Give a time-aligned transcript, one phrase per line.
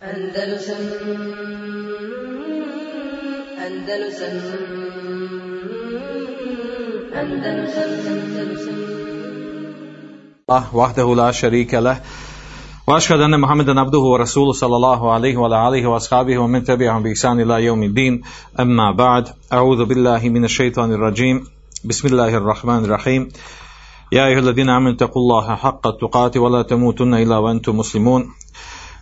[0.00, 0.80] Andalusam
[3.60, 4.34] Andalusam
[7.12, 7.90] Andalusam
[10.48, 12.00] الله وحده لا شريك له
[12.86, 17.64] وأشهد أن محمدا عبده ورسوله صلى الله عليه وعلى آله وأصحابه ومن تبعهم بإحسان إلى
[17.64, 18.22] يوم الدين.
[18.60, 21.46] أما بعد أعوذ بالله من الشيطان الرجيم.
[21.84, 23.28] بسم الله الرحمن الرحيم.
[24.12, 28.28] يا أيها الذين آمنوا اتقوا الله حق تقاته ولا تموتن إلا وأنتم مسلمون.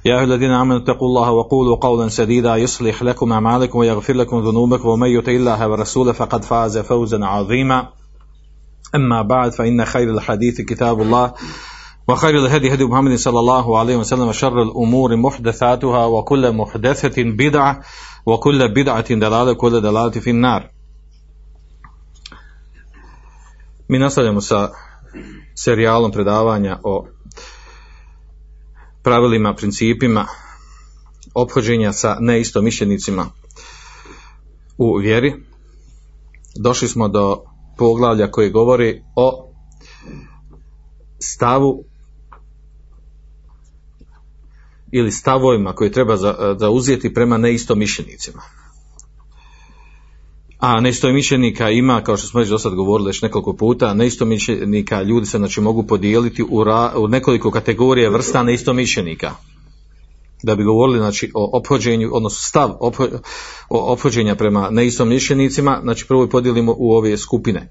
[0.05, 4.89] يا أيها الذين آمنوا اتقوا الله وقولوا قولا سديدا يصلح لكم أعمالكم ويغفر لكم ذنوبكم
[4.89, 7.89] ومن يطع الله ورسوله فقد فاز فوزا عظيما.
[8.95, 11.33] أما بعد فإن خير الحديث كتاب الله
[12.09, 17.81] وخير الهدي هدي محمد صلى الله عليه وسلم وشر الأمور محدثاتها وكل محدثة بدعة
[18.27, 20.71] وكل بدعة دلالة وكل دلالة في النار.
[23.89, 24.71] Mi nastavljamo sa
[25.55, 27.07] serijalom predavanja o
[29.09, 30.27] pravilima, principima
[31.35, 33.27] ophođenja sa neistomišljenicima
[34.79, 35.35] u vjeri.
[36.57, 37.43] Došli smo do
[37.77, 39.53] poglavlja koji govori o
[41.19, 41.85] stavu
[44.93, 48.43] ili stavovima koje treba za- zauzeti prema neistomišljenicima.
[50.59, 55.27] A neistomišljenika ima, kao što smo već do sad govorili još nekoliko puta, neistomišljenika ljudi
[55.27, 59.33] se znači mogu podijeliti u, ra- u nekoliko kategorija vrsta neistomišljenika.
[60.43, 62.71] Da bi govorili znači o ophođenju, odnosno stav
[63.69, 67.71] ophođenja prema neistomišljenicima, znači prvo ih podijelimo u ove skupine.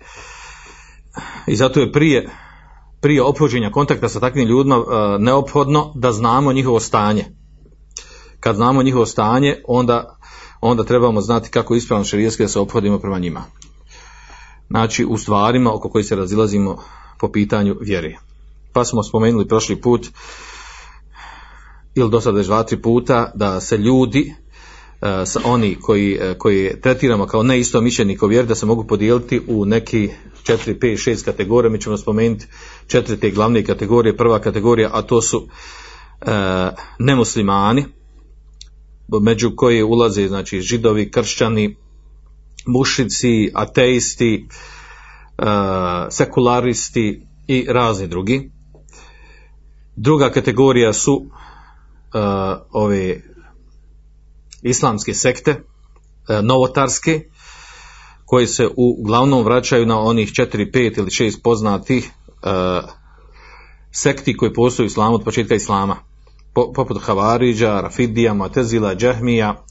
[1.47, 2.29] I zato je prije
[3.01, 7.25] prije ophođenja kontakta sa takvim ljudima e, neophodno da znamo njihovo stanje.
[8.39, 10.16] Kad znamo njihovo stanje, onda,
[10.61, 13.43] onda trebamo znati kako ispravno šerijetski da se ophodimo prema njima.
[14.69, 16.83] Znači u stvarima oko kojih se razilazimo
[17.19, 18.17] po pitanju vjere.
[18.73, 20.07] Pa smo spomenuli prošli put
[21.95, 24.33] ili do sada već dva, tri puta da se ljudi
[25.01, 29.41] e, sa oni koji, e, koji tretiramo kao neistomišljenik u vjeri da se mogu podijeliti
[29.47, 30.09] u neki
[30.43, 32.45] 4, 5, 6 kategorija, mi ćemo spomenuti
[32.87, 34.17] četiri te glavne kategorije.
[34.17, 35.47] Prva kategorija, a to su
[36.21, 36.31] e,
[36.99, 37.85] nemuslimani,
[39.21, 41.75] među koje ulaze znači židovi, kršćani,
[42.65, 44.47] mušici, ateisti,
[45.37, 45.43] e,
[46.09, 48.51] sekularisti i razni drugi.
[49.95, 52.19] Druga kategorija su e,
[52.71, 53.21] ove
[54.61, 57.29] islamske sekte, e, novotarske,
[58.25, 62.11] koji se uglavnom vraćaju na onih 4, 5 ili 6 poznatih
[63.91, 66.06] sekti koji postoje u islamu od početka islama.
[66.57, 69.63] Po- poput Havariđa, Rafidija, Matezila, Džahmija,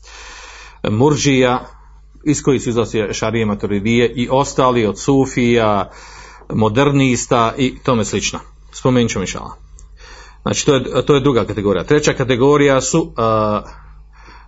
[0.91, 1.61] Murđija,
[2.25, 5.91] iz kojih se izlazi Šarije Maturidije i ostali od Sufija,
[6.55, 8.39] modernista i tome slično.
[8.73, 9.57] Spomenut ćemo inšala.
[10.43, 11.85] Znači, to je, to je druga kategorija.
[11.85, 13.63] Treća kategorija su, a,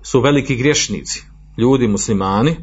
[0.03, 1.25] su veliki griješnici,
[1.56, 2.56] ljudi muslimani,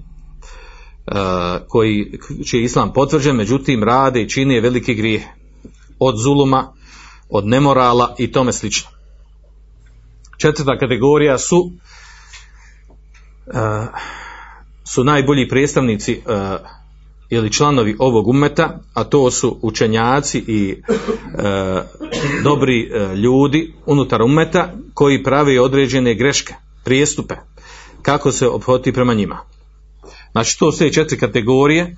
[1.67, 5.23] koji, čiji je islam potvrđen, međutim rade i čine veliki grijeh
[5.99, 6.73] od zuluma,
[7.29, 8.94] od nemorala i tome slično.
[10.37, 11.71] Četvrta kategorija su
[13.53, 13.87] a,
[14.83, 16.57] su najbolji predstavnici a,
[17.29, 21.81] ili članovi ovog umeta, a to su učenjaci i e,
[22.43, 26.53] dobri e, ljudi unutar umeta koji pravi određene greške,
[26.83, 27.35] prijestupe,
[28.01, 29.39] kako se obhoditi prema njima.
[30.31, 31.95] Znači to su te četiri kategorije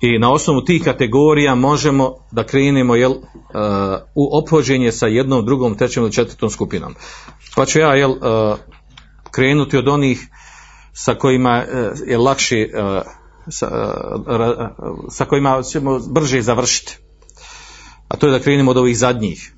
[0.00, 3.16] i na osnovu tih kategorija možemo da krenemo jel, e,
[4.14, 6.94] u ophođenje sa jednom, drugom, trećom ili četvrtom skupinom.
[7.54, 8.16] Pa ću ja jel, e,
[9.30, 10.28] krenuti od onih
[10.92, 12.66] sa kojima e, je lakše
[13.50, 13.94] sa,
[15.10, 16.98] sa kojima ćemo brže završiti.
[18.08, 19.54] A to je da krenemo od ovih zadnjih.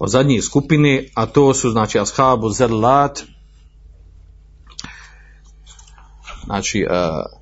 [0.00, 3.22] Od zadnjih skupine, a to su znači ashabu zerlat,
[6.44, 7.37] znači uh,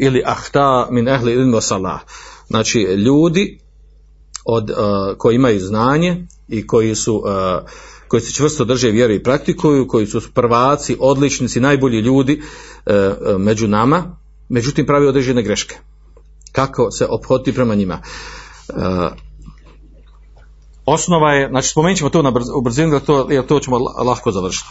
[0.00, 2.00] ili ahta min ehli ilmi salah.
[2.48, 3.60] Znači ljudi
[4.44, 4.76] od, uh,
[5.18, 7.70] koji imaju znanje i koji su uh,
[8.10, 13.40] koji se čvrsto drže vjere i praktikuju, koji su prvaci, odličnici, najbolji ljudi uh, uh,
[13.40, 14.16] među nama,
[14.48, 15.76] međutim pravi određene greške.
[16.52, 18.00] Kako se ophoditi prema njima.
[18.68, 18.76] Uh,
[20.86, 23.78] osnova je, znači spomenut ćemo to na brz, u brzinu, jer to, jer to ćemo
[23.78, 24.68] la- lako završiti.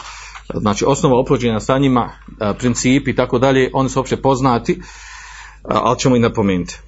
[0.54, 4.80] Znači osnova ophođenja sa njima, uh, principi i tako dalje, oni su opće poznati,
[5.62, 6.78] ali ćemo i napomenuti.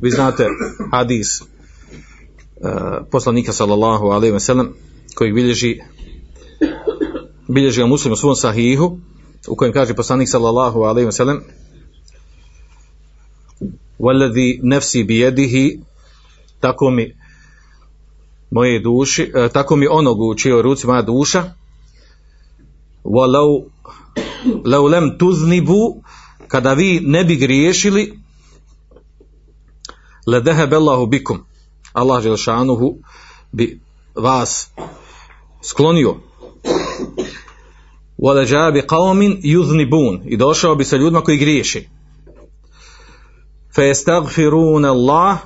[0.00, 0.46] Vi znate
[0.92, 1.46] hadis uh,
[3.10, 4.72] poslanika sallallahu alaihi ve sellem
[5.14, 5.80] koji bilježi
[7.48, 8.98] bilježi ga muslim u svom sahihu
[9.48, 11.40] u kojem kaže poslanik sallallahu alaihi ve sellem
[13.98, 15.80] Walladhi نَفْسِي بِيَدِهِ
[16.60, 17.23] tako mi
[18.54, 21.44] moje duši, e, tako mi onog u čijoj ruci moja duša,
[23.04, 23.64] walau
[24.64, 26.02] laulem tuznibu
[26.48, 28.18] kada vi ne bi griješili
[30.26, 31.44] le dehebellahu bikum.
[31.92, 32.94] Allah Želšanuhu
[33.52, 33.80] bi
[34.14, 34.68] vas
[35.62, 36.14] sklonio.
[38.72, 38.82] Bi
[39.42, 40.20] yuznibun.
[40.24, 41.88] I došao bi sa ljudima koji griješi
[43.74, 45.38] fe estagfirun Allah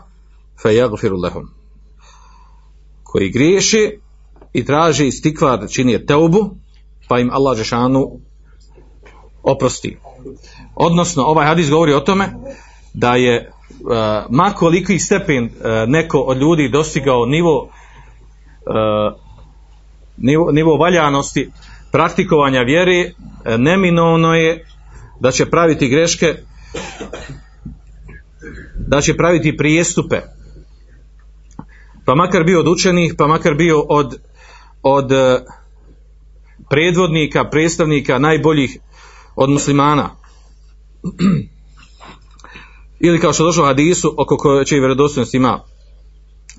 [0.62, 1.57] fe jagfiru lehum
[3.10, 3.98] koji griješi
[4.52, 6.50] i traži istikvar čini je teubu
[7.08, 8.20] pa im Allah Žešanu
[9.42, 9.96] oprosti.
[10.74, 12.28] Odnosno, ovaj hadis govori o tome
[12.94, 13.50] da je
[14.38, 15.50] uh, koliki stepen uh,
[15.86, 19.20] neko od ljudi dostigao nivo, uh,
[20.16, 21.50] nivo, nivo valjanosti
[21.92, 24.66] praktikovanja vjere, uh, neminovno je
[25.20, 26.34] da će praviti greške
[28.88, 30.20] da će praviti prijestupe
[32.08, 34.14] pa makar bio od učenih pa makar bio od
[34.82, 35.18] od uh,
[36.70, 38.78] predvodnika, predstavnika najboljih
[39.36, 40.10] od muslimana.
[43.06, 45.60] Ili kao što došlo hadisu oko koje će i vjerodostojnost ima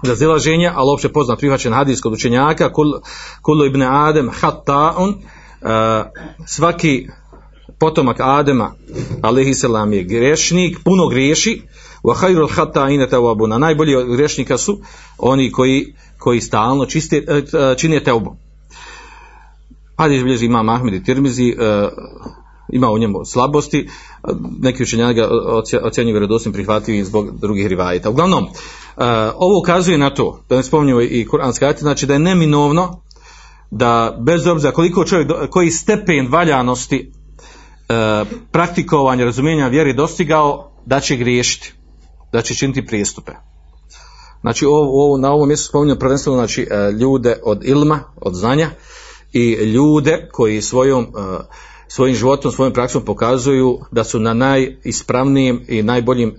[0.04, 2.94] razilaženja, ali opće poznat prihvaćen hadis kod učenjaka kul,
[3.42, 5.18] kulu ibn Adem hatta'un uh,
[6.46, 7.08] svaki
[7.80, 8.74] potomak Adema
[9.22, 9.54] alaihi
[9.92, 11.62] je grešnik, puno griješi
[12.04, 12.48] wa khairul
[13.12, 14.80] tawabuna najbolji grešnika su
[15.18, 18.36] oni koji, koji stalno čiste, uh, čine teubu
[19.98, 21.90] Hadis bilježi ima Mahmed i Tirmizi, uh,
[22.72, 23.90] ima u njemu slabosti,
[24.60, 25.28] neki učenjaka ga
[25.84, 28.10] ocjenjuju vjerodostojnim zbog drugih rivajita.
[28.10, 28.48] Uglavnom,
[29.36, 33.02] ovo ukazuje na to, da ne spominju i kuranski ajati, znači da je neminovno
[33.72, 37.12] da bez obzira koliko čovjek, koji stepen valjanosti
[38.52, 41.74] praktikovanja, razumijenja vjeri dostigao, da će griješiti,
[42.32, 43.32] da će činiti prijestupe.
[44.42, 46.68] Znači, ovo, na ovom mjestu spominju prvenstveno znači,
[47.00, 48.70] ljude od ilma, od znanja,
[49.34, 51.46] i ljude koji svojom, uh,
[51.88, 56.36] svojim životom, svojom praksom pokazuju da su na najispravnijim i najboljim,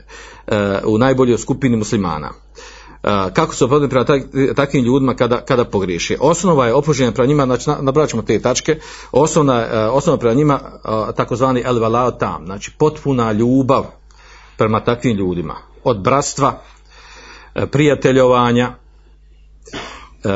[0.46, 0.54] uh,
[0.84, 2.30] u najboljoj skupini muslimana.
[3.32, 4.22] Kako su opodne prema tak,
[4.56, 6.16] takvim ljudima kada, kada pogriješi.
[6.20, 8.78] Osnova je opoženja prema njima, znači nabrat ćemo te tačke,
[9.12, 10.60] osnovna, osnova prema njima
[11.16, 11.80] takozvani el
[12.18, 13.84] tam, znači potpuna ljubav
[14.56, 15.69] prema takvim ljudima.
[15.84, 20.30] Od bratstva, uh, prijateljovanja, uh,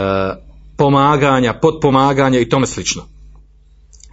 [0.77, 3.03] pomaganja, podpomaganja i tome slično.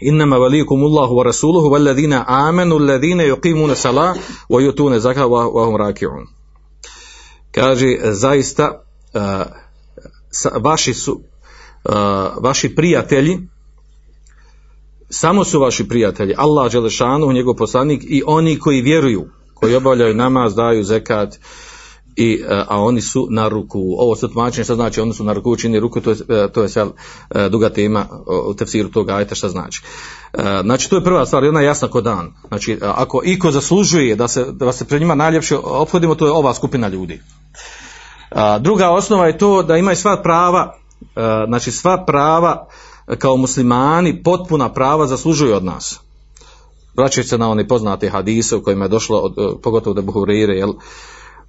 [0.02, 4.16] Innama valikum Allahu wa rasuluhu walladhina amanu alladhina yuqimuna salah
[4.50, 6.28] wa yutuna zakata wa hum raki'un.
[7.52, 8.82] Kaže zaista
[10.32, 11.22] sa, vaši su
[12.42, 13.40] vaši prijatelji
[15.12, 19.30] samo su vaši prijatelji Allah dželešanu njegov poslanik i oni koji vjeruju
[19.62, 21.38] koji obavljaju namaz daju zekat
[22.16, 23.96] i, e, a oni su na ruku.
[23.98, 26.64] Ovo su tumačenje, šta znači oni su na ruku, čini ruku, to je, e, to
[26.64, 26.86] je sve
[27.50, 28.06] duga tema
[28.48, 29.82] u tefsiru toga, ajte šta znači.
[30.34, 32.34] E, znači, to je prva stvar, ona je jasna kod dan.
[32.48, 36.54] Znači, ako iko zaslužuje da se, da se pred njima najljepše obhodimo, to je ova
[36.54, 37.22] skupina ljudi.
[38.60, 40.74] Druga osnova je to da imaju sva prava,
[41.48, 42.68] znači sva prava
[43.18, 46.00] kao muslimani, potpuna prava zaslužuju od nas.
[46.98, 50.74] Vraćaju se na one poznate hadise u kojima je došlo, od, pogotovo da Buhurire, jel,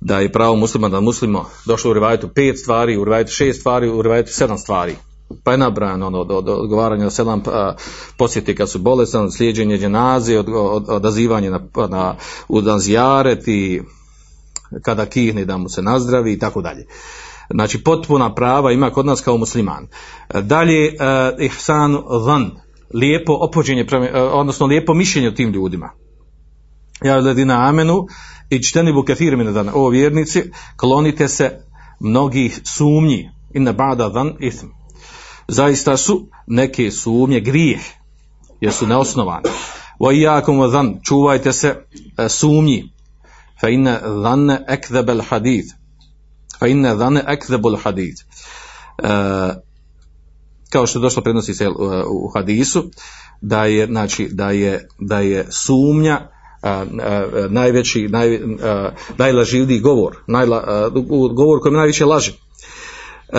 [0.00, 3.89] da je pravo muslima da muslimo došlo u rivajetu pet stvari, u rivajetu šest stvari,
[3.89, 4.96] u rivajetu sedam stvari.
[5.44, 7.43] Pa je nabrano ono, od, od, od odgovaranja od sedam
[8.17, 12.17] posjeti kad su bolestan, od slijedženja dženaze, od, od, odazivanje na, na
[12.49, 13.82] udan zjaret i
[14.82, 16.87] kada kihne da mu se nazdravi i tako dalje.
[17.51, 19.87] Znači potpuna prava ima kod nas kao musliman.
[20.43, 22.51] Dalje, uh, ihsan van,
[22.94, 23.87] lijepo opođenje,
[24.32, 25.91] odnosno lijepo mišljenje o tim ljudima.
[27.05, 28.06] Ja ledina amenu,
[28.51, 30.43] i čteni bu kefir min dan, o vjernici,
[30.77, 31.61] klonite se
[32.01, 34.67] mnogih sumnji, inna ba'da dan ithm.
[35.49, 37.81] Zaista su neke sumnje grijeh,
[38.61, 39.43] jer su neosnovane.
[40.01, 41.75] Wa iyakum dan, čuvajte se
[42.19, 42.93] e, sumnji,
[43.61, 45.75] fa inna dhanne ekdebel hadith.
[46.58, 48.22] Fa inna dhanne ekdebel hadith.
[48.99, 49.08] E,
[50.72, 51.74] kao što je došlo prednosi se u,
[52.08, 52.84] u hadisu,
[53.41, 56.20] da je, znači, da je, da je sumnja
[56.62, 56.84] a, a,
[57.48, 60.91] najveći, naj, a, govor, najla,
[61.34, 62.32] govor kojem najviše laže.
[63.32, 63.38] Uh,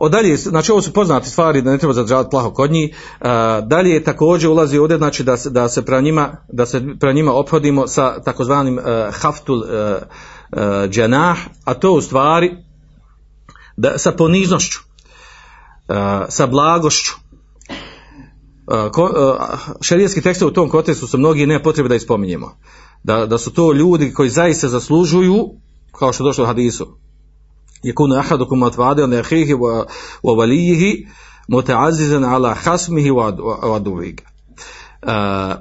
[0.00, 2.96] odalje, znači ovo su poznate stvari da ne treba zadržavati plaho kod njih.
[3.20, 3.28] Uh,
[3.68, 7.32] dalje također ulazi ovdje znači da se, da se pra njima da se pra njima
[7.32, 9.66] ophodimo sa takozvanim uh, haftul uh,
[10.88, 12.56] dženah, a to u stvari
[13.76, 14.78] da, sa poniznošću,
[16.29, 17.11] sa blagošću,
[19.81, 22.57] šerijski tekstovi u tom kontekstu su mnogi ne potrebe da ispominjemo.
[23.03, 25.49] da, da su to ljudi koji zaista zaslužuju,
[25.91, 26.97] kao što je došlo u hadisu,
[27.83, 29.85] يكون أحدكم متواضعا لأخيه و-
[30.23, 31.05] ووليه
[31.49, 34.13] متعززا على خصمه وعدو- وعدوه
[35.03, 35.55] E,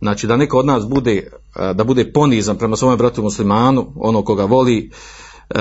[0.00, 4.22] znači da neko od nas bude e, da bude ponizan prema svome bratu muslimanu ono
[4.24, 4.90] koga voli
[5.50, 5.58] e,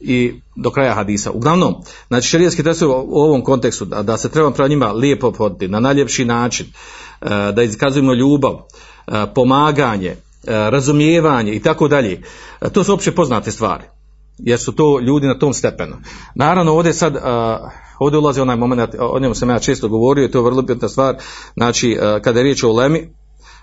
[0.00, 1.30] i do kraja hadisa.
[1.30, 1.74] Uglavnom,
[2.08, 5.80] znači šerijski tekstovi u ovom kontekstu da, da se treba prema njima lijepo poditi na
[5.80, 12.22] najljepši način, e, da iskazujemo ljubav, e, pomaganje, e, razumijevanje i tako dalje.
[12.72, 13.84] To su opće poznate stvari
[14.38, 15.96] jer su to ljudi na tom stepenu.
[16.34, 17.16] Naravno ovdje sad,
[17.98, 20.88] ovdje ulazi onaj moment, o njemu sam ja često govorio i to je vrlo bitna
[20.88, 21.16] stvar,
[21.54, 23.08] znači kada je riječ o ulemi,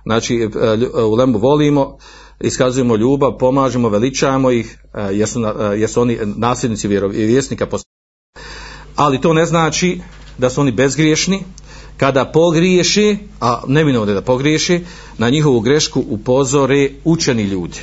[0.06, 0.50] znači
[1.12, 1.98] ulemu volimo,
[2.40, 7.66] iskazujemo ljubav, pomažemo, veličamo ih, a, jer su, a, jer su oni nasljednici vjero- vjesnika,
[7.66, 7.84] pos-
[8.96, 10.02] ali to ne znači
[10.38, 11.44] da su oni bezgriješni,
[11.98, 14.82] kada pogriješi, a neminovno je da pogriješi,
[15.18, 17.80] na njihovu grešku upozore učeni ljudi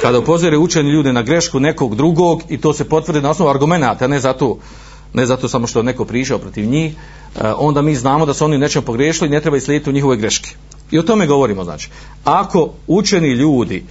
[0.00, 4.06] kada upozore učeni ljude na grešku nekog drugog i to se potvrdi na osnovu argumenata,
[4.06, 4.58] ne zato
[5.12, 6.96] ne zato samo što je neko pričao protiv njih, e,
[7.58, 10.50] onda mi znamo da su oni nečem pogriješili i ne treba slijediti u njihove greške.
[10.90, 11.90] I o tome govorimo, znači.
[12.24, 13.84] Ako učeni ljudi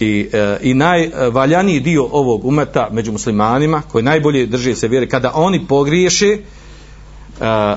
[0.00, 5.32] i, e, i najvaljaniji dio ovog umeta među muslimanima, koji najbolje drže se vjere, kada
[5.34, 6.38] oni pogriješe,
[7.40, 7.76] e,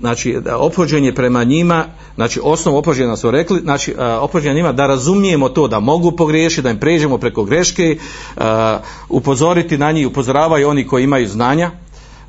[0.00, 4.86] znači da ophođenje prema njima, znači osnov ophođenja su rekli, znači a, ophođenje njima da
[4.86, 7.98] razumijemo to da mogu pogriješiti, da im pređemo preko greške,
[8.36, 8.78] a,
[9.08, 11.70] upozoriti na njih, upozoravaju oni koji imaju znanja,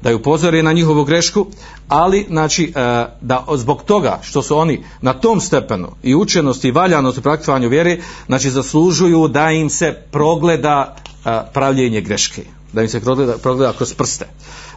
[0.02, 1.46] da ju upozore na njihovu grešku,
[1.88, 6.72] ali znači a, da zbog toga što su oni na tom stepenu i učenosti i
[6.72, 12.44] valjanosti u praktikovanju vjere, znači zaslužuju da im se progleda a, pravljenje greške,
[12.74, 14.26] da im se progleda, progleda kroz prste,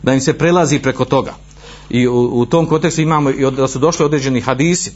[0.03, 1.35] da im se prelazi preko toga.
[1.91, 4.93] I u, u tom kontekstu imamo i od- da su došli određeni hadisi.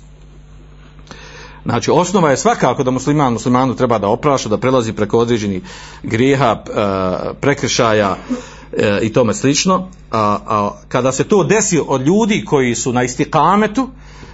[1.65, 5.63] Znači, osnova je svakako da musliman muslimanu treba da opraša, da prelazi preko određenih
[6.03, 8.17] grijeha, e, prekršaja
[8.73, 9.89] e, i tome slično.
[10.11, 13.89] A, a kada se to desi od ljudi koji su na istikametu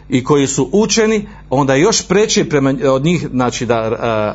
[0.08, 3.76] i koji su učeni, onda još preće prema od njih, znači da,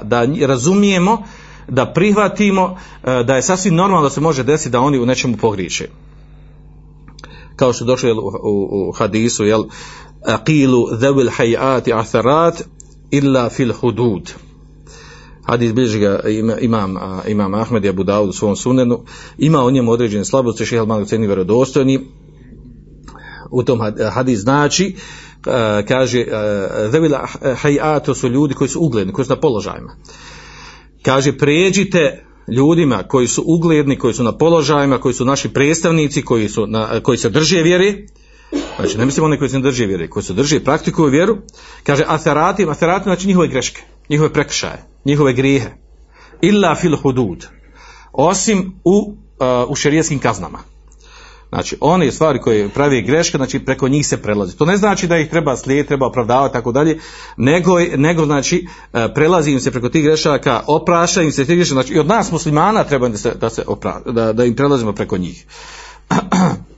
[0.02, 1.24] e, da razumijemo,
[1.68, 5.38] da prihvatimo, e, da je sasvim normalno da se može desiti da oni u nečemu
[5.38, 5.88] pogriješe
[7.60, 9.64] kao što je u, u, u hadisu jel
[10.26, 12.62] aqilu dhawil hayati atharat
[13.12, 14.34] illa fil hudud
[15.50, 16.96] hadis bilježi ga ima- imam,
[17.28, 19.04] imam Ahmed i Abu Dawud u svom sunenu.
[19.38, 22.00] Ima o njemu određene slabosti šeha Alman ceni vjerodostojni.
[23.52, 24.96] U tom had- hadis znači
[25.46, 26.26] a, kaže
[26.92, 27.18] dhawil
[27.64, 29.96] hayat to su ljudi koji su ugledni koji su na položajima.
[31.02, 36.50] Kaže pređite ljudima koji su ugledni, koji su na položajima, koji su naši predstavnici, koji,
[36.50, 37.94] su na, koji se drže vjere,
[38.76, 41.38] znači ne mislimo oni koji se ne drže vjere, koji se drže praktikuju vjeru,
[41.84, 45.70] kaže atherati, atherati znači njihove greške, njihove prekršaje, njihove grijehe,
[46.42, 47.48] illa fil hudud,
[48.12, 49.16] osim u, uh,
[49.70, 50.60] u šerijskim kaznama.
[51.50, 54.58] Znači, one stvari koje pravi greške, znači preko njih se prelazi.
[54.58, 57.00] To ne znači da ih treba slijediti, treba opravdavati, tako dalje,
[57.38, 61.74] nego, nego znači, e, prelazi im se preko tih grešaka, oprašta im se tih grešaka,
[61.74, 64.94] znači i od nas muslimana treba da, se, da, se opra, da, da im prelazimo
[64.94, 65.46] preko njih.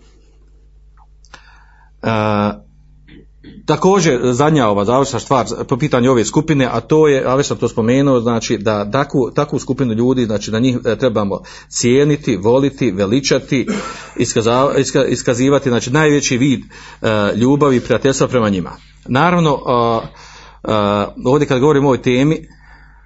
[3.71, 7.47] e, Također, zadnja ova završna stvar po pitanju ove skupine, a to je, a već
[7.47, 12.37] sam to spomenuo, znači da takvu, takvu skupinu ljudi, znači da njih e, trebamo cijeniti,
[12.37, 13.67] voliti, veličati,
[14.15, 18.71] iskaza, iska, iskazivati, znači najveći vid e, ljubavi i prijateljstva prema njima.
[19.05, 20.01] Naravno, a,
[20.63, 22.47] a, ovdje kad govorimo o ovoj temi,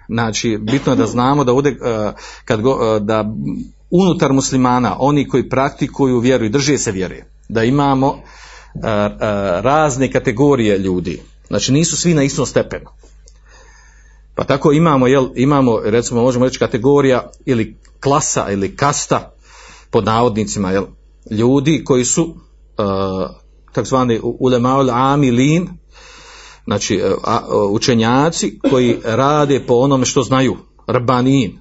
[0.09, 2.13] znači bitno je da znamo da ovdje, a,
[2.45, 3.25] kad go, da
[3.89, 8.17] unutar muslimana, oni koji praktikuju vjeru i drže se vjere, da imamo
[9.61, 11.21] razne kategorije ljudi.
[11.47, 12.89] Znači nisu svi na istom stepenu.
[14.35, 19.33] Pa tako imamo, jel, imamo, recimo možemo reći kategorija ili klasa ili kasta
[19.89, 20.85] pod navodnicima, jel,
[21.31, 22.35] ljudi koji su uh,
[23.71, 25.67] takzvani ulemaul amilin,
[26.65, 31.59] znači a, učenjaci koji rade po onome što znaju, rabanin.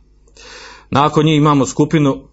[0.91, 2.29] Nakon njih imamo skupinu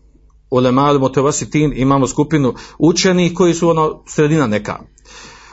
[0.51, 4.79] ulemal mutavasitin, imamo skupinu učenih koji su ono sredina neka.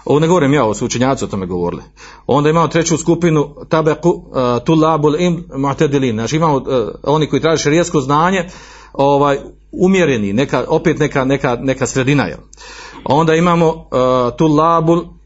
[0.04, 1.82] Ovo ne govorim ja, ovo su učenjaci o tome govorili.
[2.26, 6.14] Onda imamo treću skupinu tabeku uh, tulabul im mu'tadilin.
[6.14, 6.64] Znači imamo uh,
[7.02, 8.44] oni koji traže šerijsko znanje,
[8.92, 9.38] ovaj
[9.72, 12.38] umjereni, neka opet neka neka neka sredina je.
[13.04, 15.17] Onda imamo uh, tulabul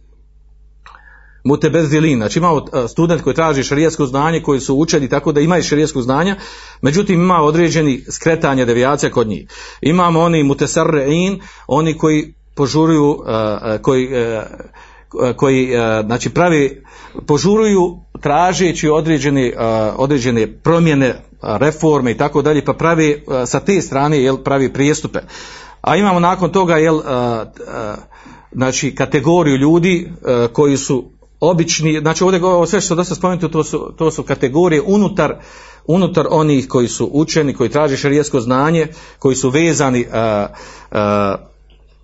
[1.44, 5.62] mutebezilin, znači imamo uh, student koji traži šerijetsko znanje, koji su učeni tako da imaju
[5.62, 6.36] šerijetsko znanja,
[6.82, 9.48] međutim ima određeni skretanje devijacija kod njih.
[9.80, 13.18] Imamo oni mutesarrein, oni koji požuruju,
[13.82, 14.42] koji, uh,
[15.20, 16.82] e, koji e, znači pravi
[17.26, 19.54] požuruju tražeći određene, e,
[19.96, 24.72] određene promjene e, reforme i tako dalje pa pravi e, sa te strane jel pravi
[24.72, 25.18] prijestupe
[25.80, 27.44] a imamo nakon toga jel e, e,
[28.52, 31.10] znači kategoriju ljudi e, koji su
[31.42, 35.34] obični znači ovdje ovo sve što dosta spomenuto to su, to su kategorije unutar
[35.86, 38.86] unutar onih koji su učeni koji traže šerijetsko znanje
[39.18, 40.46] koji su vezani e, e,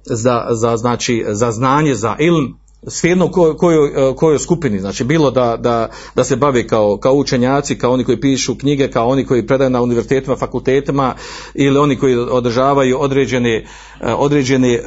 [0.05, 5.57] za, za, znači, za znanje, za ilm, svejedno kojoj, kojoj, kojoj skupini, znači bilo da,
[5.57, 9.47] da, da se bave kao, kao učenjaci, kao oni koji pišu knjige, kao oni koji
[9.47, 11.15] predaju na univerzitetima, fakultetima
[11.55, 13.67] ili oni koji održavaju određene,
[14.01, 14.81] određene e,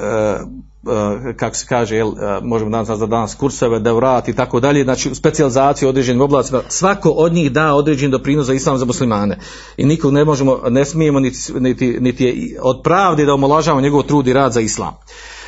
[1.37, 5.89] kako se kaže, jel, možemo danas za danas kurseve, devrat i tako dalje, znači specijalizaciju
[5.89, 9.39] određenim oblastima, svako od njih da određen doprinos za islam za muslimane.
[9.77, 14.27] I nikog ne možemo, ne smijemo niti, niti, niti od pravde da omolažavamo njegov trud
[14.27, 14.93] i rad za islam.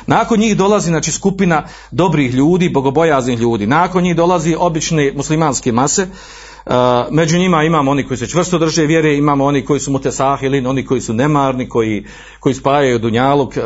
[0.06, 3.66] Nakon njih dolazi znači skupina dobrih ljudi, bogobojaznih ljudi.
[3.66, 6.06] Nakon njih dolazi obične muslimanske mase,
[6.66, 6.72] Uh,
[7.10, 10.86] među njima imamo oni koji se čvrsto drže vjere, imamo oni koji su mutesahilin, oni
[10.86, 12.04] koji su nemarni, koji,
[12.40, 13.62] koji spajaju dunjaluk uh, uh,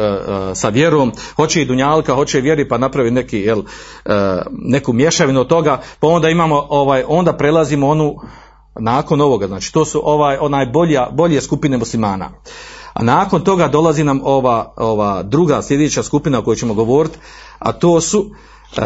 [0.54, 3.62] sa vjerom, hoće i dunjalka, hoće i vjeri, pa napravi neki, jel,
[4.50, 8.16] neku mješavinu od toga, pa onda imamo, ovaj, onda prelazimo onu,
[8.78, 12.30] nakon ovoga, znači to su ovaj, onaj bolja, bolje skupine muslimana.
[12.92, 17.18] A nakon toga dolazi nam ova, ova druga sljedeća skupina o kojoj ćemo govoriti,
[17.58, 18.82] a to su uh,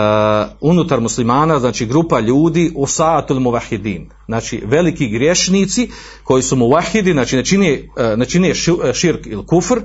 [0.61, 5.91] unutar muslimana, znači grupa ljudi usatul muvahidin, znači veliki griješnici
[6.25, 8.55] koji su muvahidi, znači ne čini, uh, ne čini
[8.95, 9.81] širk ili kufr,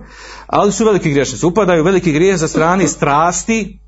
[0.47, 3.79] ali su veliki griješnici, upadaju veliki grijeh za strane strasti,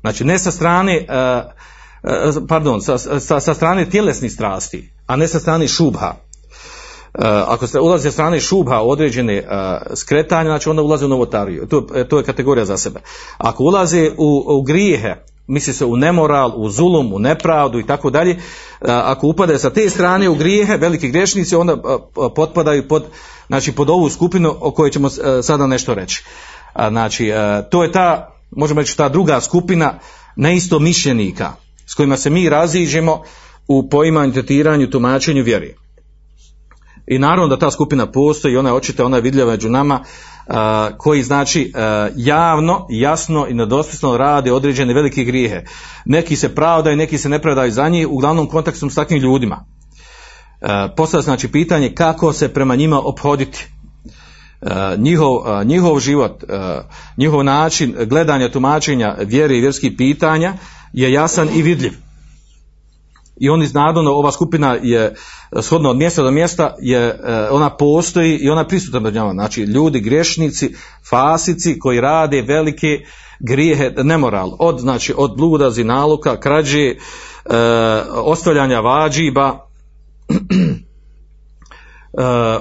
[0.00, 5.40] znači ne sa strane, uh, pardon, sa, sa, sa strane tjelesnih strasti, a ne sa
[5.40, 6.25] strane šubha.
[7.18, 11.66] Uh, ako se ulazi sa strane šubha određene uh, skretanja, znači onda ulaze u novotariju.
[11.66, 13.00] To, to je kategorija za sebe.
[13.38, 15.14] Ako ulaze u, u grijehe,
[15.46, 18.36] misli se u nemoral, u zulum, u nepravdu i tako dalje,
[18.80, 21.76] ako upade sa te strane u grijehe, veliki grešnici, onda
[22.34, 23.04] potpadaju pod,
[23.46, 25.08] znači, pod ovu skupinu o kojoj ćemo
[25.42, 26.24] sada nešto reći.
[26.88, 27.32] Znači,
[27.70, 29.98] to je ta, možemo reći, ta druga skupina
[30.36, 31.52] neisto mišljenika
[31.86, 33.22] s kojima se mi raziđemo
[33.68, 35.85] u poimanju, tretiranju, tumačenju vjeri.
[37.06, 40.00] I naravno da ta skupina postoji, ona je očita, ona je vidljiva među nama,
[40.98, 41.72] koji znači
[42.16, 45.64] javno, jasno i nedospisno rade određene velike grijehe.
[46.04, 49.64] Neki se pravdaju, neki se ne pravdaju za njih, uglavnom kontaktom s takvim ljudima.
[50.96, 53.68] Postavlja znači pitanje kako se prema njima obhoditi.
[54.60, 56.44] Uh, njihov, njihov život,
[57.16, 60.54] njihov način gledanja, tumačenja vjere i vjerskih pitanja
[60.92, 62.05] je jasan i vidljiv
[63.36, 65.14] i oni znadano, ova skupina je
[65.62, 67.20] shodno od mjesta do mjesta, je,
[67.50, 69.32] ona postoji i ona je prisutna među njama.
[69.32, 70.74] Znači, ljudi, grešnici,
[71.10, 73.00] fasici koji rade velike
[73.40, 76.96] grijehe, nemoral, od, znači, od bluda, zinaluka, krađe, e,
[78.10, 79.48] ostavljanja vađiba,
[80.28, 80.36] e,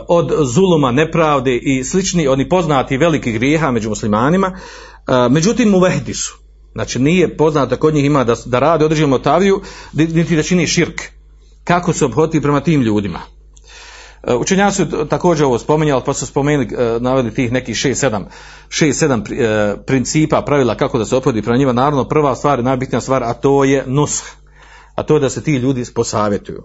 [0.08, 6.14] od zuluma, nepravde i slični, oni poznati veliki grijeha među muslimanima, e, međutim, u vehdi
[6.14, 6.45] su
[6.76, 9.62] Znači nije poznato kod njih ima da, da rade određenu motaviju,
[9.94, 11.02] niti da čini širk.
[11.64, 13.20] Kako se obhoditi prema tim ljudima?
[14.24, 18.24] E, učenjaci su također ovo spomenjali, pa su spomenuli, e, navodi tih nekih 6-7
[18.70, 21.74] 6-7 e, principa, pravila kako da se obhodi prema njima.
[21.74, 24.24] Naravno, prva stvar, najbitnija stvar, a to je nush.
[24.96, 26.64] A to je da se ti ljudi posavjetuju.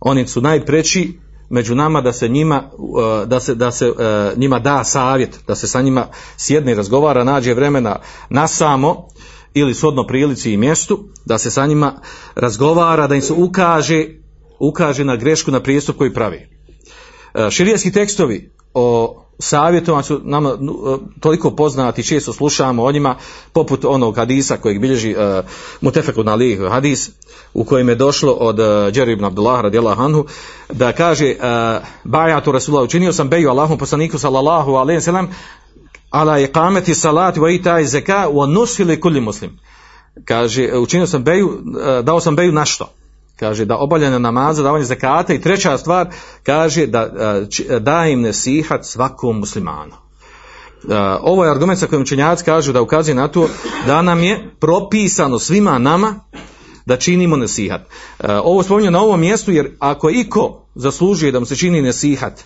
[0.00, 1.18] Oni su najpreći
[1.50, 2.70] među nama da se njima
[3.26, 3.92] da se, da se
[4.36, 9.08] njima da savjet, da se sa njima sjedne i razgovara, nađe vremena na samo
[9.54, 12.00] ili shodno prilici i mjestu, da se sa njima
[12.34, 14.06] razgovara, da im se ukaže,
[14.60, 16.48] ukaže na grešku, na prijestup koji pravi.
[17.50, 20.58] Širijski tekstovi o savjetovanju su nama
[21.20, 23.16] toliko poznati, često slušamo o njima,
[23.52, 25.44] poput onog hadisa kojeg bilježi uh,
[25.80, 27.10] Mutefekun Ali hadis,
[27.54, 30.24] u kojem je došlo od uh, Džeri ibn Abdullah radijallahu anhu,
[30.72, 35.28] da kaže uh, bajatu Rasulullah, učinio sam beju Allahom poslaniku sallallahu alaihi sallam,
[36.10, 39.58] ala iqameti salati wa itai zeka wa nusili kulli muslim.
[40.24, 41.60] Kaže, učinio sam beju,
[42.02, 42.92] dao sam beju na što?
[43.40, 46.08] Kaže da obavljanje namaza, davanje zakata i treća stvar
[46.42, 47.10] kaže da
[47.80, 49.92] da im nesihat svakom muslimanu.
[51.22, 53.48] Ovo je argument sa kojim učenjaci kažu da ukazuje na to
[53.86, 56.14] da nam je propisano svima nama
[56.86, 57.80] da činimo nesihat.
[58.44, 62.44] Ovo spominju na ovom mjestu jer ako iko zaslužuje da mu se čini nesihat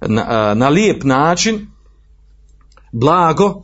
[0.00, 1.66] na, na lijep način,
[2.92, 3.62] blago,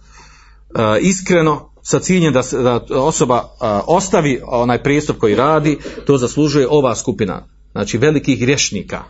[1.00, 6.96] iskreno, sa ciljem da, da osoba a, ostavi onaj prijestup koji radi, to zaslužuje ova
[6.96, 9.04] skupina, znači velikih grešnika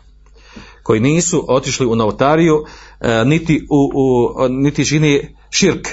[0.82, 2.64] koji nisu otišli u novotariju,
[3.00, 5.88] a, niti, u, u, niti žini širk.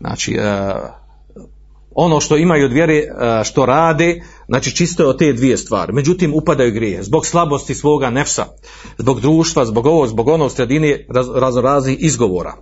[0.00, 1.04] Znači, a,
[1.94, 3.08] ono što imaju od vjere, e,
[3.44, 5.92] što rade, znači čisto je od te dvije stvari.
[5.92, 8.46] Međutim, upadaju grije zbog slabosti svoga nefsa,
[8.98, 12.54] zbog društva, zbog ovog, zbog onog sredine raz, raznih izgovora.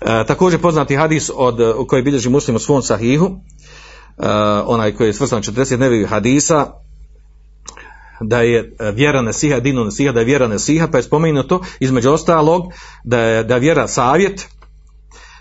[0.00, 3.30] E, također poznati hadis od, koji bilježi muslim u svom sahihu, e,
[4.66, 6.66] onaj koji je svrstan 40 nevih hadisa,
[8.20, 12.62] da je vjera nesiha, dinu nesiha, da je vjera nesiha, pa je spomenuto između ostalog
[13.04, 14.48] da je, da je vjera savjet,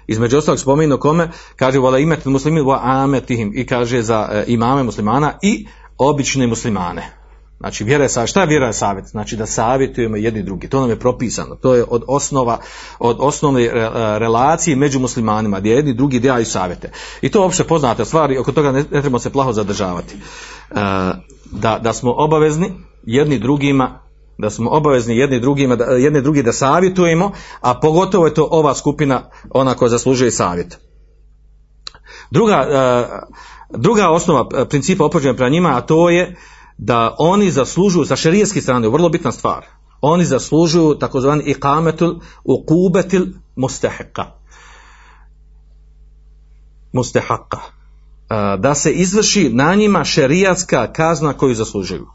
[0.07, 4.83] između ostalog spomenu kome, kaže vola imet muslimin wa ametihim i kaže za e, imame
[4.83, 7.24] muslimana i obične muslimane.
[7.65, 8.28] Znači vjera je.
[8.28, 9.06] Šta je vjera je savjet?
[9.06, 10.69] Znači da savjetujemo jedni drugi.
[10.69, 11.56] To nam je propisano.
[11.56, 12.60] To je od osnova,
[12.99, 13.71] od osnovne e,
[14.19, 16.91] relacije među muslimanima, gdje jedni drugi daju savjete.
[17.21, 20.15] I to je uopće poznate stvari, oko toga ne, trebamo se plaho zadržavati.
[20.15, 20.19] E,
[21.51, 22.71] da, da smo obavezni
[23.04, 23.99] jedni drugima
[24.38, 28.75] da smo obavezni jedni drugima, da, jedni drugi da savjetujemo, a pogotovo je to ova
[28.75, 30.78] skupina ona koja zaslužuje savjet.
[32.32, 33.06] Druga, e,
[33.78, 36.36] druga osnova e, principa opođenja prema njima, a to je
[36.77, 39.65] da oni zaslužuju, sa šerijetske strane, vrlo bitna stvar,
[40.01, 44.25] oni zaslužuju takozvani iqametul uqubetil mustahiqa.
[46.93, 47.59] Mustahaqa.
[48.29, 52.07] E, da se izvrši na njima šerijatska kazna koju zaslužuju.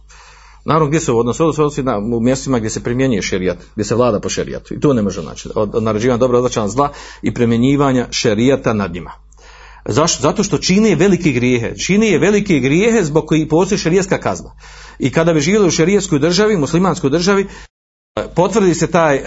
[0.64, 4.20] Naravno gdje se odnosi, odnosi na, u mjestima gdje se primjenjuje šerijat, gdje se vlada
[4.20, 4.74] po šerijatu.
[4.74, 5.48] I to ne može naći.
[5.54, 6.88] Od, od naređivanja dobro odlačana zla
[7.22, 9.12] i primjenjivanja šerijata nad njima.
[9.84, 10.22] Zašto?
[10.22, 11.76] Zato što čini velike grijehe.
[11.76, 14.50] Čini je velike grijehe zbog koji postoji šerijatska kazna.
[14.98, 17.46] I kada bi živjeli u šerijatskoj državi, muslimanskoj državi,
[18.34, 19.22] potvrdi se taj,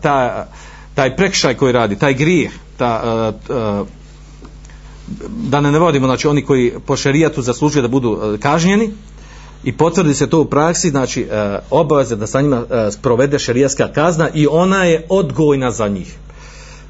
[0.00, 0.30] taj,
[0.94, 3.32] taj prekšaj koji radi, taj grijeh, ta,
[5.28, 8.90] da ne navodimo, znači oni koji po šerijatu zaslužuju da budu kažnjeni,
[9.66, 13.88] i potvrdi se to u praksi, znači e, obaveze da sa njima e, provede šerijska
[13.92, 16.16] kazna i ona je odgojna za njih.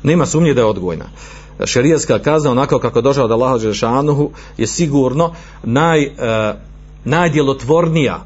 [0.02, 1.04] Nema sumnje da je odgojna.
[1.64, 6.10] Šerijska kazna, onako kako došao od Allaha Đešanuhu, je sigurno naj, e,
[7.04, 8.24] najdjelotvornija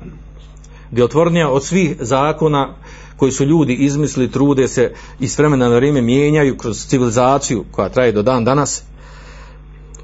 [0.91, 2.75] djelotvornija od svih zakona
[3.17, 7.89] koji su ljudi izmislili, trude se i s vremena na vrijeme mijenjaju kroz civilizaciju koja
[7.89, 8.83] traje do dan danas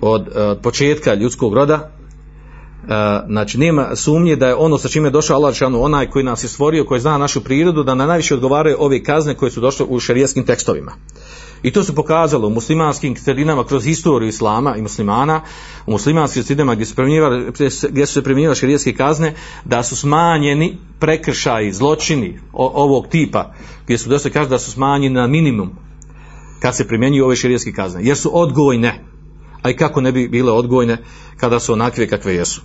[0.00, 1.90] od, od početka ljudskog roda
[3.26, 6.44] znači nema sumnje da je ono sa čime je došao Allah šanu, onaj koji nas
[6.44, 9.86] je stvorio, koji zna našu prirodu, da na najviše odgovaraju ove kazne koje su došle
[9.88, 10.92] u šerijskim tekstovima.
[11.62, 15.40] I to se pokazalo u muslimanskim sredinama kroz historiju islama i muslimana,
[15.86, 16.94] u muslimanskim sredinama gdje su,
[18.06, 24.48] se primjenjivale šerijske kazne, da su smanjeni prekršaji, zločini ovog tipa, gdje su dosta kaže
[24.48, 25.70] da su smanjeni na minimum
[26.60, 29.04] kad se primjenjuju ove šerijske kazne, jer su odgojne,
[29.62, 30.98] a i kako ne bi bile odgojne
[31.36, 32.60] kada su onakve kakve jesu.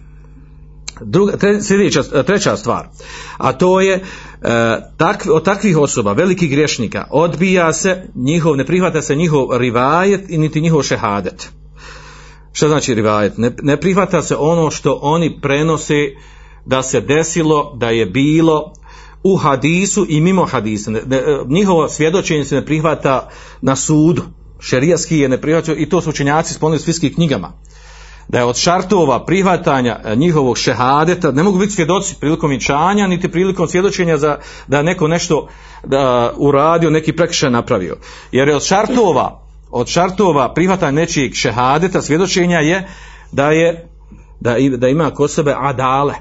[1.03, 2.87] Druga, tre, sljedeća, treća stvar,
[3.37, 4.01] a to je e,
[5.31, 10.61] od takvih osoba, velikih grešnika, odbija se njihov, ne prihvata se njihov rivajet i niti
[10.61, 11.49] njihov šehadet.
[12.53, 13.37] Što znači rivajet?
[13.37, 15.95] Ne, ne prihvata se ono što oni prenose
[16.65, 18.73] da se desilo, da je bilo
[19.23, 20.91] u hadisu i mimo hadisa.
[20.91, 23.29] Ne, ne, njihovo svjedočenje se ne prihvata
[23.61, 24.21] na sudu.
[24.59, 27.53] Šerijaski je ne prihvaća i to su učenjaci spomnili u svijskih knjigama
[28.31, 33.31] da je od šartova prihvatanja e, njihovog šehadeta, ne mogu biti svjedoci prilikom vjenčanja, niti
[33.31, 35.47] prilikom svjedočenja za da neko nešto
[35.83, 37.97] da uradio, neki prekršaj napravio.
[38.31, 42.87] Jer je od šartova, od šartova prihvatanja nečijeg šehadeta, svjedočenja je
[43.31, 43.87] da je
[44.77, 46.13] da, ima kod sebe adale,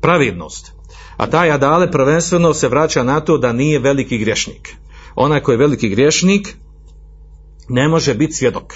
[0.00, 0.72] pravidnost.
[1.16, 4.76] A taj adale prvenstveno se vraća na to da nije veliki grešnik.
[5.14, 6.56] Onaj koji je veliki grešnik
[7.68, 8.74] ne može biti svjedok.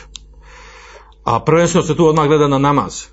[1.25, 3.05] A prvenstveno se tu odmah gleda na namaz.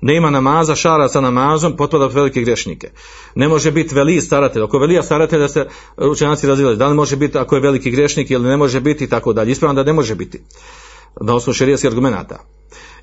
[0.00, 2.90] Nema namaza, šara sa namazom, potpada velike grešnike.
[3.34, 4.62] Ne može biti veli staratelj.
[4.62, 5.66] Ako je velija staratelj da se
[5.96, 9.08] učenjaci razvijeli, da li može biti ako je veliki grešnik ili ne može biti i
[9.08, 9.52] tako dalje.
[9.52, 10.40] Ispravno da ne može biti.
[11.20, 12.44] Na osnovu šerijaskih argumenata.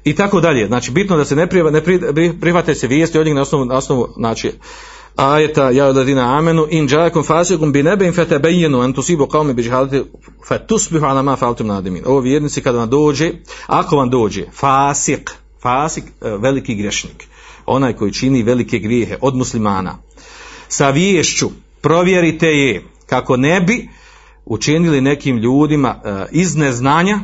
[0.04, 0.68] I tako dalje.
[0.68, 2.00] Znači, bitno da se ne, priva, ne pri,
[2.42, 4.52] prihvate se vijesti od njih na osnovu, na osnovu znači,
[5.16, 10.04] ajeta ja ladina amenu in jaakum fasiqun bi nabin fatabayyanu an tusibu qauman bi jahalati
[10.48, 12.04] fatusbihu ala ma fa'altum nadimin.
[12.06, 13.32] Ovo vjernici kada vam dođe,
[13.68, 17.28] ako vam dođe fasik, fasik e, veliki grešnik,
[17.66, 19.98] onaj koji čini velike grijehe od muslimana,
[20.68, 21.50] sa viješću
[21.82, 23.90] provjerite je kako ne bi
[24.46, 27.20] učinili nekim ljudima uh, iz neznanja,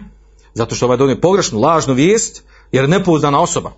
[0.54, 3.72] zato što ovaj donije pogrešnu, lažnu vijest, jer je nepouzdana osoba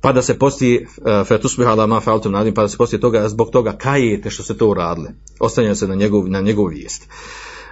[0.00, 3.28] pa da se posti uh, fetusbiha ala ma faltum nadim, pa da se posti toga,
[3.28, 5.08] zbog toga kajete što se to uradili.
[5.40, 7.08] Ostanja se na njegov, na njegov vijest.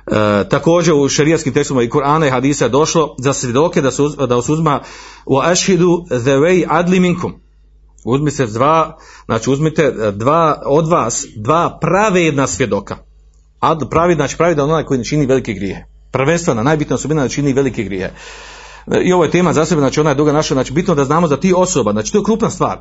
[0.06, 0.14] Uh,
[0.50, 4.42] također u šerijaskim tekstovima i Kur'ana i Hadisa je došlo za svjedoke da se, da
[4.42, 4.80] se uzma
[5.26, 7.34] u ašhidu the way adli minkum.
[8.04, 12.96] Uzmi se dva, znači uzmite dva od vas, dva pravedna svjedoka.
[13.60, 15.86] Ad, pravi, znači pravedan onaj koji ne čini velike grije.
[16.12, 18.14] Prvenstvena, najbitna osobina da čini velike grije.
[19.04, 21.26] I ovo je tema za sebe, znači ona je duga naša, znači bitno da znamo
[21.26, 22.78] za ti osoba, znači to je krupna stvar.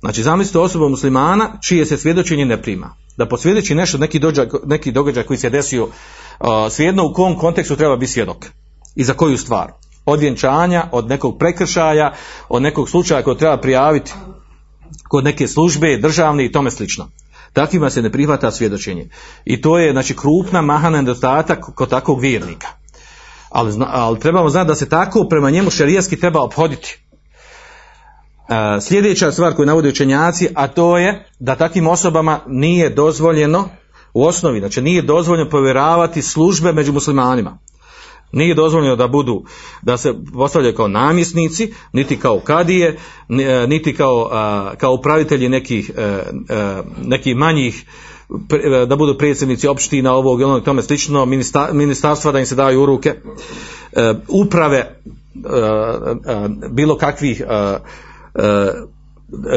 [0.00, 2.96] Znači zamislite osobu muslimana čije se svjedočenje ne prima.
[3.16, 7.76] Da posvjedoči nešto, neki, dođa, neki događaj koji se desio, uh, svejedno u kom kontekstu
[7.76, 8.46] treba biti svjedok.
[8.94, 9.72] I za koju stvar.
[10.04, 12.12] Od vjenčanja, od nekog prekršaja,
[12.48, 14.12] od nekog slučaja koji treba prijaviti
[15.08, 17.08] kod neke službe, državne i tome slično.
[17.52, 19.08] Takvima se ne prihvata svjedočenje.
[19.44, 22.68] I to je znači krupna mahana nedostatak kod takvog vjernika.
[23.54, 26.98] Ali, ali trebamo znati da se tako prema njemu šerijski treba obhoditi.
[28.48, 33.68] E, sljedeća stvar koju navode učenjaci, a to je da takvim osobama nije dozvoljeno
[34.14, 37.58] u osnovi, znači nije dozvoljeno povjeravati službe među muslimanima.
[38.32, 39.44] Nije dozvoljeno da budu,
[39.82, 42.96] da se postavljaju kao namjesnici, niti kao kadije,
[43.28, 44.30] e, niti kao,
[44.78, 47.84] kao upravitelji nekih, e, e, nekih manjih,
[48.88, 52.82] da budu predsjednici opština ovog i onog tome slično, minista- ministarstva da im se daju
[52.82, 53.14] u ruke,
[53.92, 57.44] e, uprave e, e, bilo kakvih e,
[58.34, 58.72] e,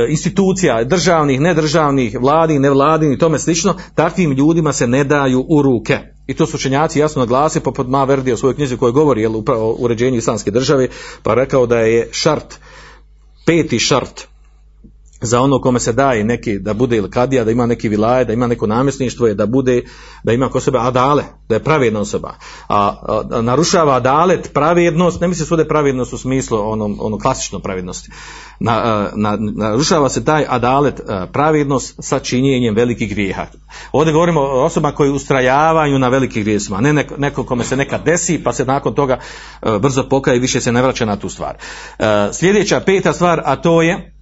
[0.09, 5.99] institucija, državnih, nedržavnih, vladih, nevladih i tome slično, takvim ljudima se ne daju u ruke.
[6.27, 9.35] I to su učenjaci jasno naglasi, poput Ma Verdi u svojoj knjizi koji govori jel,
[9.35, 10.87] upravo o uređenju islamske države,
[11.23, 12.59] pa rekao da je šart,
[13.45, 14.27] peti šart
[15.21, 18.33] za ono kome se daje neki, da bude ili kadija, da ima neki vilaje, da
[18.33, 19.83] ima neko namjesništvo je da bude,
[20.23, 22.33] da ima kod sebe adale, da je pravedna osoba.
[22.67, 27.59] A, a, a narušava adalet, pravednost, ne misli je pravednost u smislu ono, ono klasično
[27.59, 28.09] pravednosti.
[28.59, 31.01] Na, na, narušava se taj adalet,
[31.33, 33.45] pravednost sa činjenjem velikih grijeha.
[33.91, 38.05] Ovdje govorimo o osobama koji ustrajavaju na velikih grijesima, ne neko, neko kome se nekad
[38.05, 39.19] desi pa se nakon toga
[39.81, 41.55] brzo pokaje i više se ne vraća na tu stvar.
[42.33, 44.16] Sljedeća peta stvar, a to je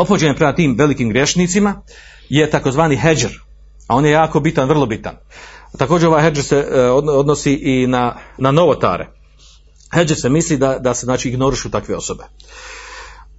[0.00, 1.82] opođenje prema tim velikim grešnicima
[2.28, 3.40] je takozvani hedžer,
[3.88, 5.16] a on je jako bitan, vrlo bitan.
[5.78, 9.08] Također ovaj hedžer se e, odno- odnosi i na, na novotare.
[9.94, 12.24] Hedžer se misli da, da se znači ignorišu takve osobe.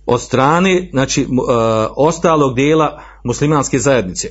[0.06, 1.26] Od strane znači, e,
[1.96, 4.28] ostalog dijela muslimanske zajednice.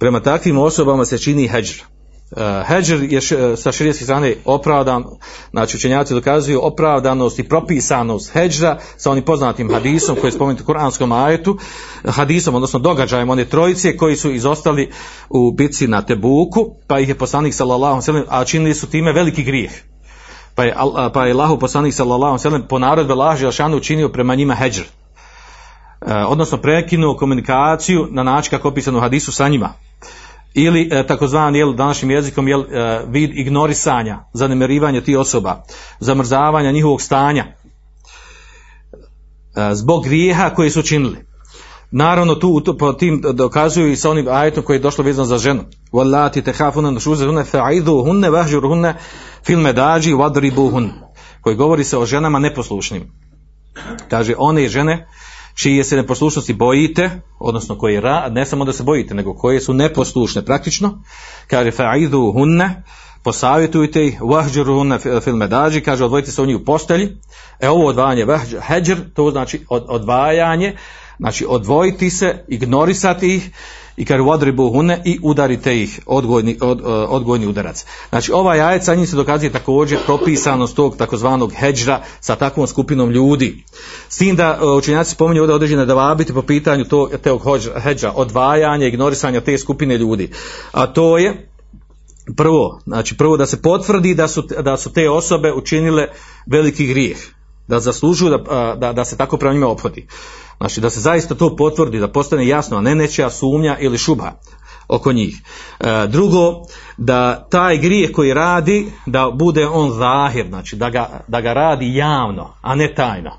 [0.00, 1.84] Prema takvim osobama se čini hedžer.
[2.36, 5.04] Uh, hedžer je š, sa širijeske strane opravdan,
[5.50, 10.64] znači učenjaci dokazuju opravdanost i propisanost hedžra sa onim poznatim hadisom koji je spomenut u
[10.64, 11.58] Kur'anskom ajetu,
[12.04, 14.90] hadisom, odnosno događajem one trojice koji su izostali
[15.28, 19.42] u bitci na Tebuku, pa ih je poslanik sallallahu sellem, a činili su time veliki
[19.42, 19.72] grijeh.
[20.54, 20.74] Pa je,
[21.14, 24.82] pa je Allahu poslanik sallallahu sellem po naredbe laži Alšanu učinio prema njima hedžr.
[24.82, 29.72] E, odnosno prekinuo komunikaciju na način kako opisano hadisu sa njima
[30.54, 35.64] ili e, takozvani jel današnjim jezikom jel e, vid ignorisanja, zanemarivanja tih osoba,
[36.00, 37.44] zamrzavanja njihovog stanja
[39.56, 41.32] e, zbog grijeha koji su činili.
[41.90, 45.64] Naravno tu, po tim dokazuju i sa onim ajetom koji je došlo vezano za ženu.
[45.92, 48.94] Wallati tehafuna nushuzahunna fa'iduhunna wahjurhunna
[49.44, 50.88] fil medaji wadribuhun.
[51.40, 53.02] Koji govori se o ženama neposlušnim.
[54.08, 55.08] Kaže one žene
[55.54, 59.74] čije se neposlušnosti bojite, odnosno koje ra, ne samo da se bojite, nego koje su
[59.74, 61.02] neposlušne praktično,
[61.46, 62.82] kaže fa'idu hunne,
[63.22, 67.08] posavjetujte ih, vahđuru hunne fil medađi, kaže odvojite se od njih u postelji,
[67.60, 70.76] e ovo odvajanje vahđ, heđr, to znači od, odvajanje,
[71.18, 73.50] znači odvojiti se, ignorisati ih,
[73.96, 77.84] i kaže vodribu hune i udarite ih odgojni, od, uh, odgojni udarac.
[78.08, 83.10] Znači ovaj jajet sa njim se dokazuje također propisanost tog takozvanog heđra sa takvom skupinom
[83.10, 83.64] ljudi.
[84.08, 88.86] S tim da uh, učenjaci spominju ovdje određene davabiti po pitanju tog, hođ- heđra, odvajanja,
[88.86, 90.30] ignorisanja te skupine ljudi.
[90.72, 91.48] A to je
[92.36, 96.06] prvo, znači prvo da se potvrdi da su, da su te osobe učinile
[96.46, 97.16] veliki grijeh
[97.68, 100.06] da zaslužuju da, da, da se tako prema njima ophodi.
[100.62, 104.32] Znači da se zaista to potvrdi, da postane jasno, a ne nečija sumnja ili šuba
[104.88, 105.36] oko njih.
[105.80, 106.62] E, drugo,
[106.96, 111.94] da taj grijeh koji radi, da bude on zahir, znači da ga, da ga radi
[111.94, 113.30] javno, a ne tajno.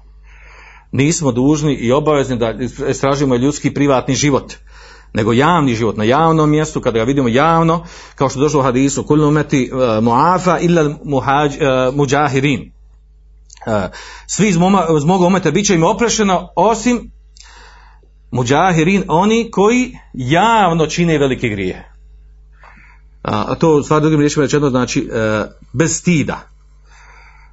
[0.91, 2.53] Nismo dužni i obavezni da
[2.89, 4.53] istražimo ljudski privatni život
[5.13, 8.63] nego javni život na javnom mjestu kada ga vidimo javno kao što je došlo u
[8.63, 12.71] hadisu kullu umeti uh, muafa illa muhaj, uh, muđahirin
[13.67, 13.73] uh,
[14.27, 17.12] svi iz, moma, iz moga bit će im oprešeno osim
[18.33, 21.93] muđahirin oni koji javno čine velike grije
[23.23, 26.39] a, to stvar drugim riječima rečeno znači uh, bez stida.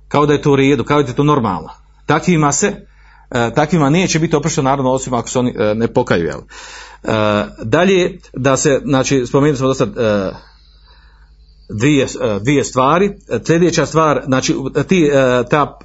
[0.09, 1.69] Kao da je to u redu kao da je to normalno.
[2.07, 6.25] Takvima se uh, takvima neće biti oprošteno naravno osim ako se oni uh, ne pokaju
[6.25, 6.39] jel?
[6.39, 7.11] Uh,
[7.63, 10.37] dalje da se znači spomenuli smo dosta uh,
[11.79, 13.11] dvije, uh, dvije stvari.
[13.47, 14.55] Sljedeća stvar znači
[14.89, 15.11] ti,
[15.51, 15.79] ta,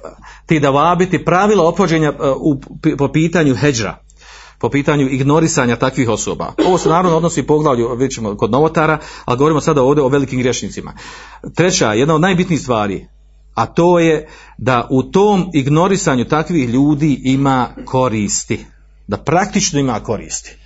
[0.46, 2.60] ti da vabiti pravila opođenja u,
[2.98, 4.05] po pitanju heđra
[4.58, 6.52] po pitanju ignorisanja takvih osoba.
[6.66, 10.92] Ovo se naravno odnosi poglavlju, vidjet kod novotara, ali govorimo sada ovdje o velikim grešnicima.
[11.54, 13.06] Treća, jedna od najbitnijih stvari,
[13.54, 18.66] a to je da u tom ignorisanju takvih ljudi ima koristi,
[19.06, 20.56] da praktično ima koristi.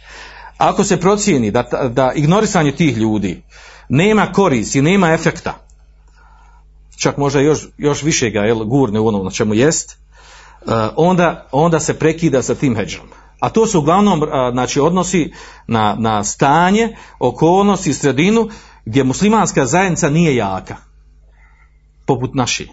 [0.59, 3.43] Ako se procijeni da, da ignorisanje tih ljudi
[3.89, 5.67] nema koristi, nema efekta,
[6.97, 9.99] čak možda još, još više ga jel, gurne u ono na čemu jest,
[10.67, 13.07] uh, onda, onda se prekida sa tim heđom.
[13.41, 14.23] A to su uglavnom
[14.53, 15.33] znači, odnosi
[15.67, 18.49] na, na stanje, okolnosti, sredinu
[18.85, 20.77] gdje muslimanska zajednica nije jaka,
[22.07, 22.67] poput naše.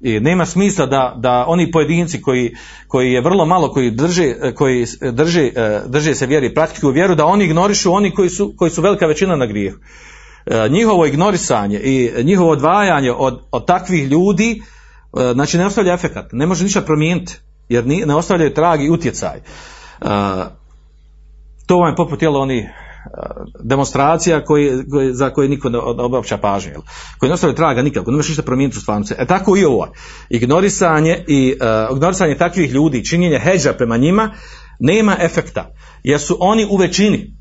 [0.00, 2.54] I nema smisla da, da oni pojedinci koji,
[2.88, 7.14] koji je vrlo malo koji drže, koji drže, uh, drže se vjeri i praktikuju vjeru,
[7.14, 9.78] da oni ignorišu oni koji su, koji su velika većina na grijehu.
[10.46, 14.62] E, njihovo ignorisanje i njihovo odvajanje od, od takvih ljudi
[15.18, 17.34] e, znači ne ostavlja efekat, ne može ništa promijeniti
[17.68, 19.40] jer ne ostavljaju trag i utjecaj.
[21.66, 22.68] To vam je poput jel, oni
[23.60, 24.70] demonstracija koji,
[25.12, 26.72] za koje niko ne obavlja pažnje,
[27.18, 29.14] koji ne ostavljaju traga nikako, ne može ništa promijeniti u stvarnosti.
[29.18, 29.88] E tako i ovo,
[30.30, 31.54] ignorisanje i
[31.90, 34.30] uh, ignorisanje takvih ljudi, činjenje heđa prema njima,
[34.80, 37.36] nema efekta, jer su oni u većini.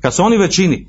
[0.00, 0.86] Kad su oni u većini,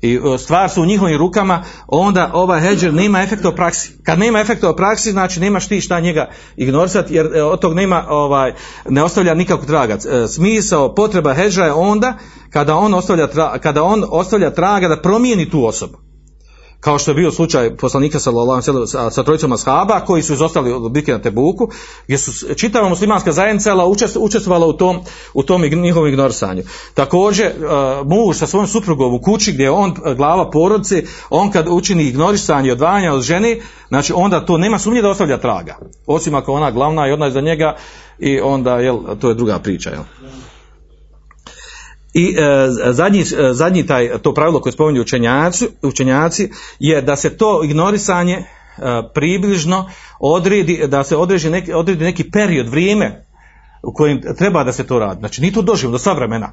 [0.00, 3.92] i stvar su u njihovim rukama, onda ovaj hedžer nema efekta u praksi.
[4.02, 7.74] Kad nema efekta u praksi, znači nemaš ti šta njega ignorisati, jer e, od tog
[7.74, 8.54] nema, ovaj,
[8.88, 9.94] ne ostavlja nikakvog traga.
[9.94, 12.18] E, smisao, potreba hedžera je onda
[12.50, 13.28] kada on, ostavlja
[13.62, 15.98] kada on ostavlja traga da promijeni tu osobu
[16.86, 20.92] kao što je bio slučaj poslanika sallallahu sa, sa trojicom ashaba koji su izostali od
[20.92, 21.68] bitke na Tebuku,
[22.04, 23.74] gdje su čitava muslimanska zajednica
[24.18, 25.00] učestvovala u tom
[25.34, 26.62] u tom njihovom ignorisanju.
[26.94, 31.68] Također uh, muž sa svojom suprugom u kući gdje je on glava porodice, on kad
[31.68, 35.76] učini ignorisanje i odvajanje od žene, znači onda to nema sumnje da ostavlja traga.
[36.06, 37.76] Osim ako ona glavna i ona je za njega
[38.18, 40.02] i onda jel to je druga priča, jel.
[42.16, 47.36] I e, zadnji, e, zadnji taj, to pravilo koje spominju učenjaci, učenjaci je da se
[47.36, 48.44] to ignorisanje e,
[49.14, 53.24] približno odredi, da se odredi neki, odredi neki period, vrijeme
[53.82, 55.20] u kojem treba da se to radi.
[55.20, 56.52] Znači, ni to doživo do savremena.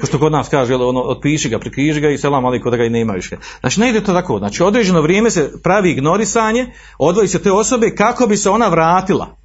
[0.00, 2.84] Ko što kod nas kaže, ono, otpiši ga, prikriži ga i selam aliko da ga
[2.84, 3.36] i nema više.
[3.60, 4.38] Znači, ne ide to tako.
[4.38, 6.66] Znači, određeno vrijeme se pravi ignorisanje,
[6.98, 9.36] odvoji se te osobe kako bi se ona vratila.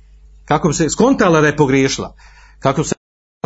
[0.46, 2.16] Kako bi se skontala da je pogriješila.
[2.60, 2.96] Kako bi se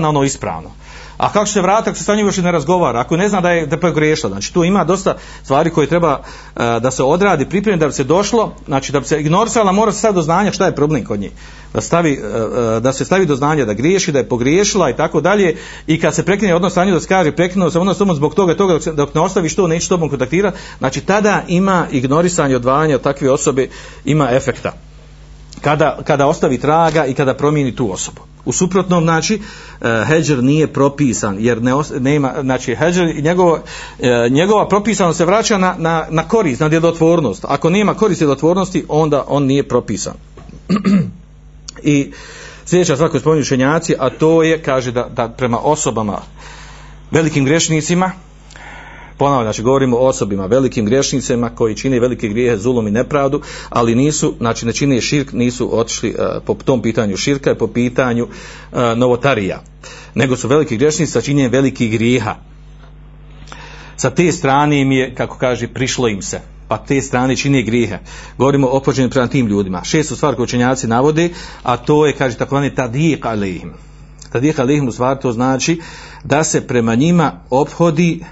[0.02, 0.72] na ono ispravno.
[1.18, 3.52] A kako se vrati ako se sa njim još ne razgovara, ako ne zna da
[3.52, 4.32] je da pogriješila.
[4.32, 8.04] Znači tu ima dosta stvari koje treba uh, da se odradi, pripremi da bi se
[8.04, 11.20] došlo, znači da bi se ignorisala, mora se staviti do znanja šta je problem kod
[11.20, 11.32] nje.
[11.74, 15.22] Da, stavi, uh, da se stavi do znanja da griješi, da je pogriješila i tako
[15.22, 15.56] dalje
[15.88, 18.56] i kad se prekine odnos sa njim da se kaže prekinuo se odnos zbog toga
[18.56, 22.96] toga dok, se, dok ne ostaviš to neće tobom kontaktirati, znači tada ima ignorisanje odvajanja
[22.96, 23.68] od takve osobe
[24.06, 24.87] ima efekta
[25.62, 28.22] kada, kada ostavi traga i kada promijeni tu osobu.
[28.46, 29.36] U suprotnom, znači,
[29.82, 35.26] uh, heđer nije propisan, jer ne nema, znači, heđer i njegovo, uh, njegova propisanost se
[35.26, 37.46] vraća na, na, na korist, na djelotvornost.
[37.48, 40.14] Ako nema korist djelotvornosti, onda on nije propisan.
[41.84, 42.12] I
[42.66, 46.22] sljedeća stvar koju spominju šenjaci, a to je, kaže, da, da prema osobama,
[47.12, 48.12] velikim grešnicima,
[49.18, 53.96] ponavljam, znači govorimo o osobima, velikim griješnicima koji čine velike grijehe, zulom i nepravdu, ali
[53.96, 58.24] nisu, znači ne čine širk, nisu otišli uh, po tom pitanju širka i po pitanju
[58.24, 59.62] uh, novotarija,
[60.16, 62.36] nego su veliki griješnici sa činjenjem velikih grijeha.
[63.98, 68.00] Sa te strane im je, kako kaže, prišlo im se, pa te strane čine grijehe.
[68.38, 69.84] Govorimo o opođenju prema tim ljudima.
[69.84, 71.30] Šestu stvar koju učenjaci navode,
[71.64, 73.74] a to je, kaže, tako vani tadijek alihim.
[74.32, 75.82] Tadijek alihim u stvari to znači
[76.24, 78.24] da se prema njima obhodi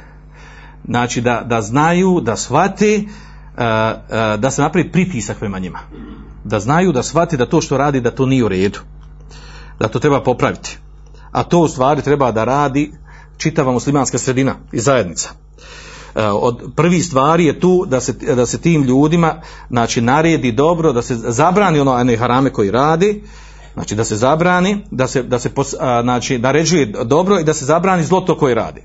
[0.88, 3.10] znači da, da znaju, da shvate uh,
[3.58, 5.80] uh, da se napravi pritisak prema njima.
[6.44, 8.80] Da znaju, da shvate da to što radi, da to nije u redu.
[9.80, 10.78] Da to treba popraviti.
[11.32, 12.92] A to u stvari treba da radi
[13.38, 15.30] čitava muslimanska sredina i zajednica.
[16.16, 20.94] Uh, od prvi stvari je tu da se, da se tim ljudima znači naredi dobro,
[20.94, 23.24] da se zabrani ono one harame koji radi,
[23.74, 25.50] znači da se zabrani, da se, da se
[26.04, 28.82] znači naređuje dobro i da se zabrani zlo to koje radi.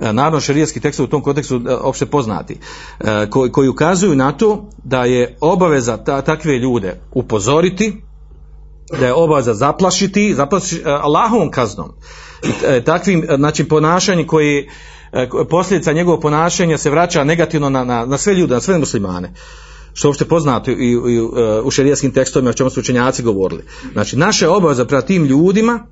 [0.00, 2.58] E, naravno šerijski tekst u tom kontekstu e, opšte poznati,
[3.00, 8.02] e, koji, koji ukazuju na to da je obaveza ta, takve ljude upozoriti,
[9.00, 11.92] da je obaveza zaplašiti, zaplašiti Allahovom kaznom.
[12.84, 14.68] Takvim znači, ponašanjem koji
[15.50, 19.32] posljedica njegovog ponašanja se vraća negativno na, na, na sve ljude, na sve muslimane
[19.92, 21.20] što uopšte poznato i, i, i
[21.64, 23.64] u šerijskim tekstovima o čemu su učenjaci govorili.
[23.92, 25.86] Znači, naša obaveza prema tim ljudima,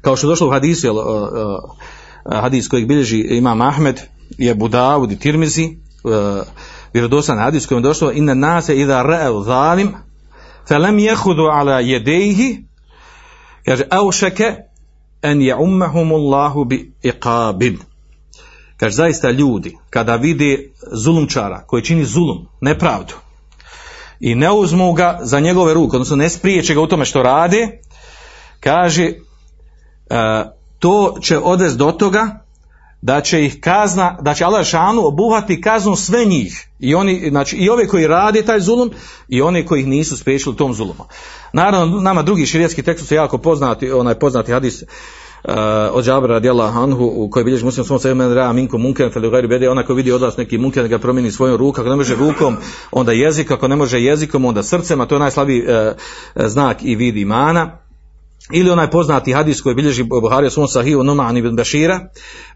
[0.00, 1.76] kao što je došlo u hadisu, jel, uh, uh,
[2.24, 4.00] hadis kojeg bilježi imam Ahmed
[4.38, 6.12] i Abu Dawud i Tirmizi uh,
[6.92, 9.94] vjerodosan hadis kojim je došlo inna nase idha ra'u zalim
[10.68, 12.64] falam yakhudhu ala yadayhi.
[13.64, 14.56] Kaže awshaka
[15.22, 17.78] an ya'ummahum Allahu bi iqabin
[18.76, 23.14] kaže zaista ljudi kada vide zulumčara koji čini zulum nepravdu
[24.20, 27.68] i ne uzmu ga za njegove ruke, odnosno ne spriječe ga u tome što radi,
[28.60, 29.14] kaže e,
[30.82, 32.38] to će odvesti do toga
[33.02, 36.68] da će ih kazna, da će Allah šanu obuhati kaznu sve njih.
[36.78, 38.90] I oni, znači i ove koji rade taj zulum
[39.28, 41.04] i oni koji ih nisu spriječili tom zulumu.
[41.52, 45.54] Naravno, nama drugi širijetski tekst su jako poznati, onaj poznati hadis uh,
[45.92, 49.10] od Džabra radijallahu anhu u kojoj bilježi muslim svom sebe men ra minkum munken
[49.48, 52.14] bede onaj koji vidi od vas neki munken ga promijeni svojom rukom ako ne može
[52.14, 52.56] rukom
[52.90, 55.92] onda jezik ako ne može jezikom onda srcem a to je najslabiji uh,
[56.46, 57.78] znak i vid imana
[58.50, 62.00] ili onaj poznati hadis koji bilježi Buhari u svom sahiju Numan ibn Bashira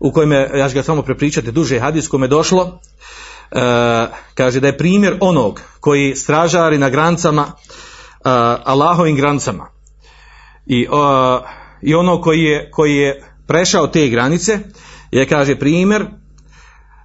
[0.01, 2.80] u kojem je, ja ću ga samo prepričati, duže hadis kome je došlo
[3.51, 7.51] e, kaže da je primjer onog koji stražari na granicama e,
[8.64, 9.68] Allahovim granicama
[10.66, 10.87] i, e,
[11.82, 14.59] i ono koji je, koji je prešao te granice
[15.11, 16.07] je kaže primjer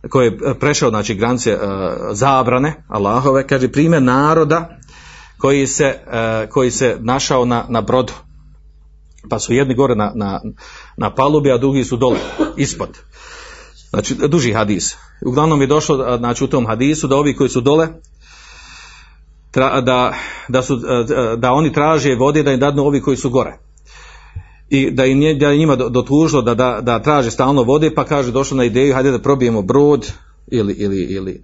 [0.09, 1.57] koji je prešao znači granice e,
[2.11, 4.69] zabrane Allahove kaže primjer naroda
[5.37, 8.13] koji se, e, koji se našao na, na brodu
[9.29, 10.41] pa su jedni gore na, na,
[10.97, 12.19] na palubi, a drugi su dole,
[12.57, 12.89] ispod.
[13.89, 14.95] Znači, duži hadis.
[15.25, 17.87] Uglavnom je došlo, znači, u tom hadisu da ovi koji su dole,
[19.51, 20.13] tra, da,
[20.47, 20.79] da, su,
[21.37, 23.57] da oni traže vode da im dadnu ovi koji su gore.
[24.69, 28.31] I da, im, da je njima dotužilo da, da, da traže stalno vode, pa kaže,
[28.31, 30.11] došlo na ideju, hajde da probijemo brod
[30.47, 31.43] ili, ili, ili,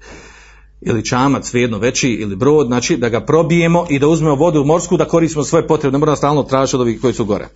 [0.82, 4.66] ili čamac, svejedno veći ili brod, znači da ga probijemo i da uzmemo vodu u
[4.66, 7.48] morsku da koristimo svoje potrebe, ne moramo stalno tražiti od ovih koji su gore.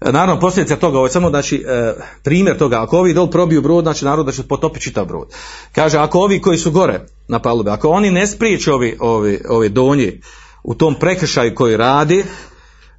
[0.00, 3.62] E, naravno, posljedica toga, ovo je samo znači, e, primjer toga, ako ovi dol probiju
[3.62, 5.28] brod, znači narod da će potopiti čitav brod.
[5.72, 9.68] Kaže, ako ovi koji su gore na palube, ako oni ne spriječe ovi, ovi, ovi
[9.68, 10.20] donji
[10.64, 12.24] u tom prekršaju koji radi,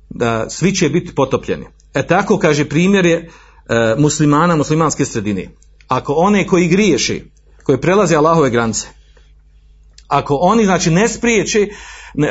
[0.10, 1.66] da svi će biti potopljeni.
[1.94, 3.30] E tako, kaže, primjer je e,
[3.98, 5.50] muslimana, muslimanske sredine.
[5.88, 7.32] Ako one koji griješi,
[7.64, 8.88] koji prelaze Allahove granice,
[10.10, 11.68] ako oni znači ne spriječe,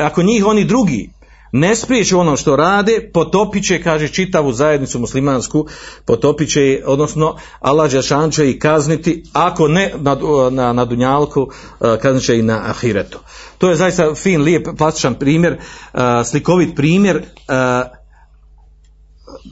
[0.00, 1.10] ako njih oni drugi
[1.52, 5.66] ne spriječe ono što rade, potopit će, kaže, čitavu zajednicu muslimansku,
[6.04, 10.16] potopit će, odnosno Allah Đašan će i kazniti, ako ne na,
[10.50, 11.50] na, na Dunjalku,
[11.80, 13.18] eh, kaznit će i na Ahiretu.
[13.58, 17.24] To je zaista fin, lijep, plastičan primjer, eh, slikovit primjer eh,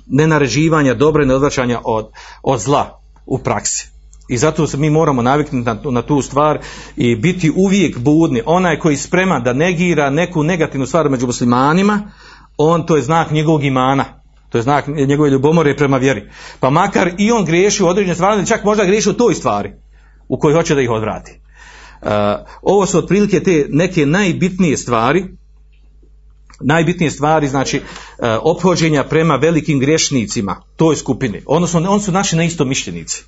[0.06, 2.10] nenaređivanja, dobre neodvraćanja od,
[2.42, 3.95] od zla u praksi.
[4.28, 6.58] I zato se mi moramo naviknuti na, na tu stvar
[6.96, 8.42] i biti uvijek budni.
[8.46, 12.10] Onaj koji sprema da negira neku negativnu stvar među muslimanima,
[12.56, 14.04] on to je znak njegovog imana.
[14.48, 16.30] To je znak njegove ljubomore prema vjeri.
[16.60, 19.72] Pa makar i on griješi u određene stvari, čak možda griješi u toj stvari
[20.28, 21.40] u kojoj hoće da ih odvrati.
[22.02, 22.08] Uh,
[22.62, 25.24] ovo su otprilike te neke najbitnije stvari,
[26.60, 31.42] najbitnije stvari, znači uh, ophođenja prema velikim griješnicima, toj skupini.
[31.46, 33.24] Odnosno, oni su naši neistomišljenici.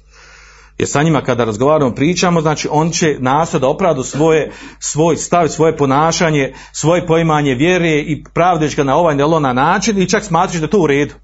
[0.78, 5.48] Jer sa njima kada razgovaramo, pričamo, znači on će nasad da opravdu svoje, svoj stav,
[5.48, 10.24] svoje ponašanje, svoje poimanje vjere i pravdeć ga na ovaj ili na način i čak
[10.24, 11.14] smatriš da je to u redu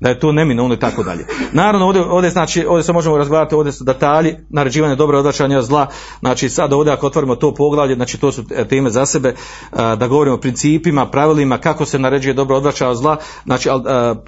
[0.00, 1.26] da je to neminovno i tako dalje.
[1.52, 5.86] Naravno, ovdje, ovdje, znači, ovdje se možemo razgovarati, ovdje su detalji, naređivanje dobro odvraćanja zla,
[6.20, 9.34] znači sad ovdje ako otvorimo to poglavlje, znači to su teme za sebe,
[9.72, 13.68] da govorimo o principima, pravilima, kako se naređuje dobro odvraćanja zla, znači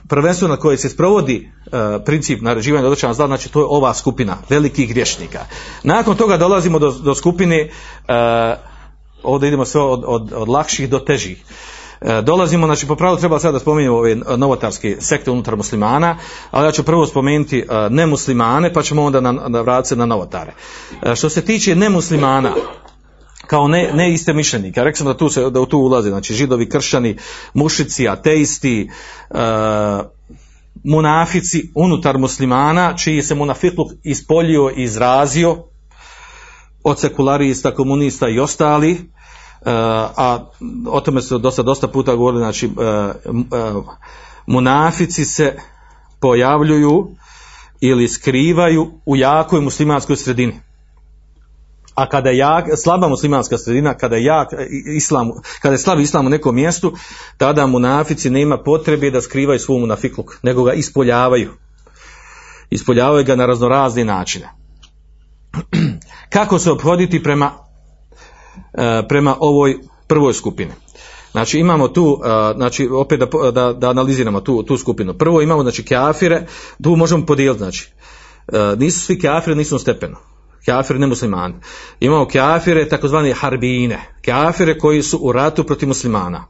[0.09, 1.51] prvenstveno na koje se sprovodi
[2.05, 5.41] princip naređivanja odvraćanja zla, znači to je ova skupina velikih griješnika.
[5.83, 7.71] Nakon toga dolazimo do, do skupine,
[9.23, 11.45] ovdje idemo sve od, od, od lakših do težih.
[12.01, 16.17] E, dolazimo, znači po pravilu treba sada da spominjemo ove novotarske sekte unutar muslimana,
[16.51, 20.53] ali ja ću prvo spomenuti e, nemuslimane, pa ćemo onda na, na vratiti na novotare.
[21.03, 22.53] E, što se tiče nemuslimana,
[23.47, 24.85] kao ne, ne iste mišljenika.
[24.85, 27.17] Rekli sam da tu, se, da tu ulaze, znači židovi, kršćani,
[27.55, 28.91] mušici, ateisti,
[30.85, 35.65] munafici unutar muslimana, čiji se munafikluk ispoljio i izrazio
[36.85, 39.11] od sekularista, komunista i ostali,
[39.71, 40.51] a
[40.89, 43.13] o tome su dosta, dosta puta govorili, znači e, e,
[44.47, 45.57] munafici se
[46.21, 47.09] pojavljuju
[47.81, 50.61] ili skrivaju u jakoj muslimanskoj sredini.
[51.95, 54.49] A kada je jak, slaba muslimanska sredina, kada je jak
[54.97, 55.31] islam,
[55.63, 56.93] kada je slab islam u nekom mjestu,
[57.37, 61.53] tada munafici nema potrebe da skrivaju svoj munafikluk, nego ga ispoljavaju.
[62.71, 64.49] Ispoljavaju ga na raznorazne načine.
[66.35, 67.66] Kako se obhoditi prema
[69.09, 70.73] prema ovoj prvoj skupini.
[71.37, 75.15] Znači imamo tu, e, znači opet da, da, da analiziramo tu, tu skupinu.
[75.15, 76.47] Prvo imamo znači kafire,
[76.83, 77.91] tu možemo podijeliti znači.
[78.53, 80.17] E, nisu svi kafire, nisu stepeno.
[80.67, 81.55] Kafire ne muslimani.
[82.01, 84.01] Imamo kafire takozvani harbine.
[84.25, 86.45] Kafire koji su u ratu protiv muslimana.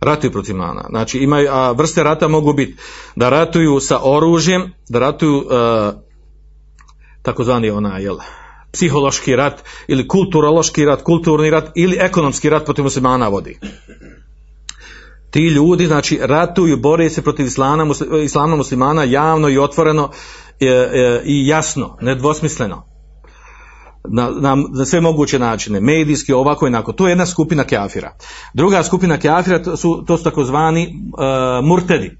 [0.00, 0.86] Ratuju protiv muslimana.
[0.88, 2.76] Znači imaju, a vrste rata mogu biti
[3.16, 5.44] da ratuju sa oružjem, da ratuju uh,
[7.22, 8.16] takozvani ona, jel,
[8.72, 13.58] psihološki rat ili kulturološki rat, kulturni rat ili ekonomski rat protiv muslimana vodi.
[15.30, 17.94] Ti ljudi, znači, ratuju, bore se protiv islama,
[18.24, 20.10] islama muslimana javno i otvoreno
[20.60, 22.86] e, e, i jasno, nedvosmisleno.
[24.08, 26.92] Na, na, na sve moguće načine, medijski, ovako i onako.
[26.92, 28.16] To je jedna skupina kafira.
[28.54, 30.90] Druga skupina kafira to su, to su takozvani e,
[31.62, 32.10] murtedi.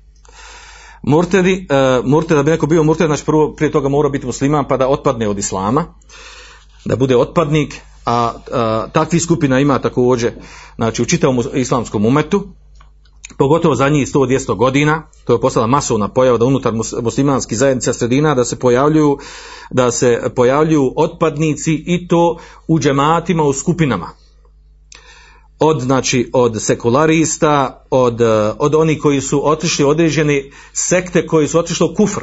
[1.03, 4.69] Murtedi, e, murted, da bi neko bio murted, znači prvo prije toga mora biti musliman
[4.69, 5.85] pa da otpadne od islama,
[6.87, 7.75] da bude otpadnik,
[8.05, 10.33] a, a takvih skupina ima također,
[10.77, 12.49] znači u čitavom islamskom umetu,
[13.39, 18.35] pogotovo zadnjih 100-200 godina, to je postala masovna pojava da unutar mus- muslimanskih zajednica sredina
[18.35, 19.19] da se pojavljuju
[19.71, 24.09] da se pojavljuju otpadnici i to u džematima, u skupinama.
[25.59, 28.21] Od, znači, od sekularista, od,
[28.59, 32.21] od onih koji su otišli određeni sekte koji su otišli u kufr,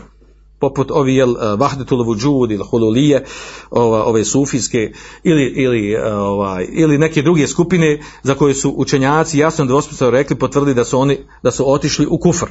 [0.64, 3.26] poput ovi jel eh, Vahdetul Vujud ili Hululije,
[3.72, 4.92] ova, ove sufijske
[5.24, 10.76] ili, ili, ovaj, ili neke druge skupine za koje su učenjaci jasno dvosmisleno rekli, potvrdili
[10.76, 12.48] da su oni da su otišli u kufr.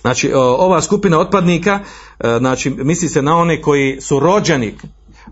[0.00, 1.80] Znači, o, ova skupina otpadnika,
[2.20, 4.76] e, znači, misli se na one koji su rođeni,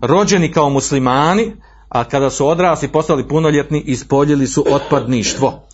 [0.01, 1.51] rođeni kao muslimani,
[1.89, 5.67] a kada su odrasli, postali punoljetni, ispoljili su otpadništvo.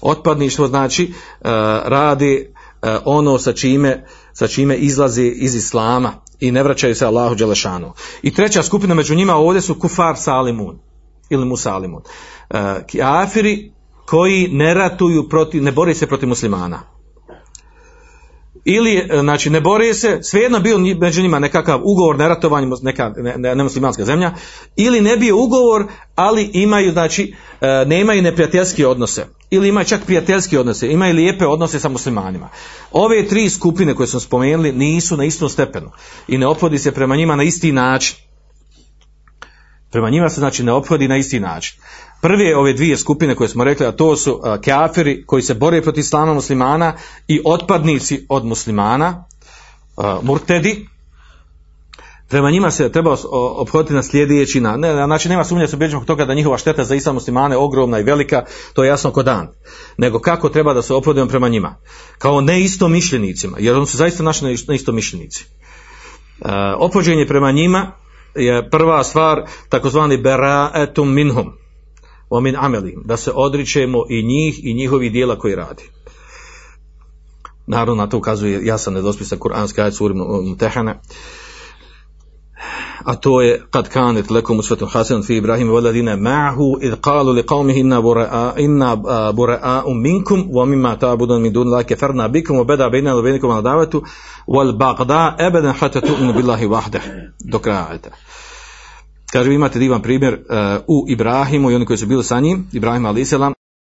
[0.00, 1.12] Otpadništvo znači e,
[1.84, 2.34] radi
[2.82, 7.92] e, ono sa čime, sa čime izlazi iz islama i ne vraćaju se Allahu Đelešanu.
[8.22, 10.78] I treća skupina među njima ovdje su kufar salimun
[11.30, 12.02] ili musalimun.
[12.50, 12.56] E,
[12.98, 13.72] kafiri
[14.06, 16.99] koji ne ratuju protiv, ne bore se protiv muslimana
[18.64, 23.12] ili e, znači ne bore se, svejedno bio među njima nekakav ugovor na ratovanje neka
[23.16, 24.32] ne, ne, nemuslimanska zemlja,
[24.76, 30.58] ili ne bio ugovor, ali imaju znači e, nemaju neprijateljske odnose ili imaju čak prijateljske
[30.58, 32.48] odnose, imaju lijepe odnose sa muslimanima.
[32.92, 35.90] Ove tri skupine koje smo spomenuli nisu na istom stepenu
[36.28, 38.16] i ne opodi se prema njima na isti način.
[39.90, 41.80] Prema njima se znači ne ophodi na isti način.
[42.20, 46.00] Prve ove dvije skupine koje smo rekli, a to su kafiri koji se bore protiv
[46.00, 46.92] islama muslimana
[47.28, 49.24] i otpadnici od muslimana,
[50.22, 50.86] murtedi,
[52.28, 55.76] prema njima se treba os- o- ophoditi na sljedeći na, ne, znači nema sumnje su
[55.76, 58.44] ubeđeni zbog toga da njihova šteta za islam muslimane je ogromna i velika,
[58.74, 59.48] to je jasno ko dan.
[59.96, 61.76] Nego kako treba da se ophodimo prema njima?
[62.18, 65.44] Kao neistomišljenicima, jer oni su zaista naši neistomišljenici.
[65.44, 66.48] E,
[66.78, 67.92] opođenje prema njima
[68.34, 71.59] je prva stvar takozvani bera'etum minhum
[72.30, 75.82] o min amelim, da se odričemo i njih i njihovi dijela koji radi.
[77.66, 81.00] Naravno, na to ukazuje jasan nedospisan kuranski ajet suri Mutehane,
[83.04, 87.42] a to je kad kanet lekom usvetun hasanun fi Ibrahim waladine ma'hu id qalu li
[87.42, 88.96] qawmihi inna bura'a inna
[89.32, 93.50] bura'a'u minkum wa mimma ta'budun min dun la kafarna bikum wa bada bainana wa bainakum
[93.50, 94.02] adawatu
[94.46, 97.02] wal bagda abadan hatta tu'minu billahi wahdah
[97.52, 98.10] do kraja ajeta.
[99.32, 100.40] Kaže, imate divan primjer uh,
[100.86, 103.34] u Ibrahimu i oni koji su bili sa njim, Ibrahim a.s.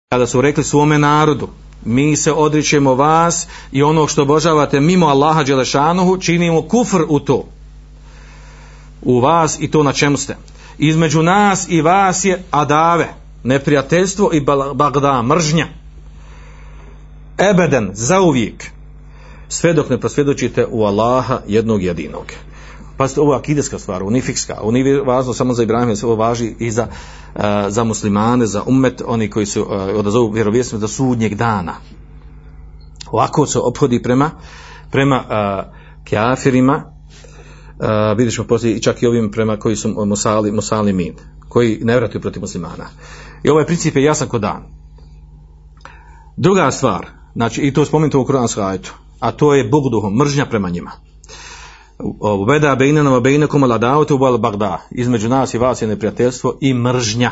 [0.10, 1.50] kada su rekli svome narodu,
[1.86, 7.46] mi se odričemo vas i ono što obožavate mimo Allaha Đelešanuhu, činimo kufr u to.
[9.02, 10.36] U vas i to na čemu ste.
[10.78, 13.08] Između nas i vas je adave,
[13.44, 14.42] neprijateljstvo i
[14.74, 15.68] bagda, mržnja.
[17.38, 18.72] Ebeden, zauvijek.
[19.50, 22.26] Sve dok ne prosvjedočite u Allaha jednog jedinog.
[22.98, 24.58] Pazite, ovo je akideska stvar, unifikska.
[24.62, 26.88] Ovo nije važno samo za Ibrahima, ovo važi i za,
[27.36, 31.74] uh, za muslimane, za ummet, oni koji su uh, odazovu vjerovjesnost do sudnjeg dana.
[33.12, 34.32] Ovako se ophodi prema,
[34.92, 35.74] prema uh,
[36.04, 41.16] kjafirima, uh, vidjet ćemo poslije i čak i ovim prema koji su musali, musali min,
[41.50, 42.86] koji ne vratuju protiv muslimana.
[43.44, 44.64] I ovaj princip je jasan kod dan.
[46.38, 50.70] Druga stvar, znači i to spomenuto u Kur'anskom ajetu, a to je bugduhom, mržnja prema
[50.70, 50.92] njima.
[52.48, 54.82] Veda bejnana wa bejnakum al-adawatu wal bagda.
[54.92, 57.32] Između nas i vas je neprijateljstvo i mržnja.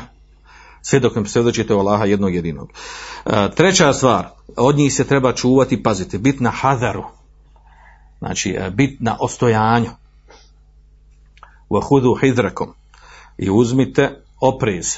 [0.81, 2.69] Sve dok ne posvjedočite u Allaha jednog jedinog.
[3.25, 7.03] E, treća stvar, od njih se treba čuvati, pazite, bit na hadaru.
[8.19, 9.89] Znači, e, bit na ostojanju.
[11.69, 12.73] Wa hudu hidrakom.
[13.37, 14.97] I uzmite oprez.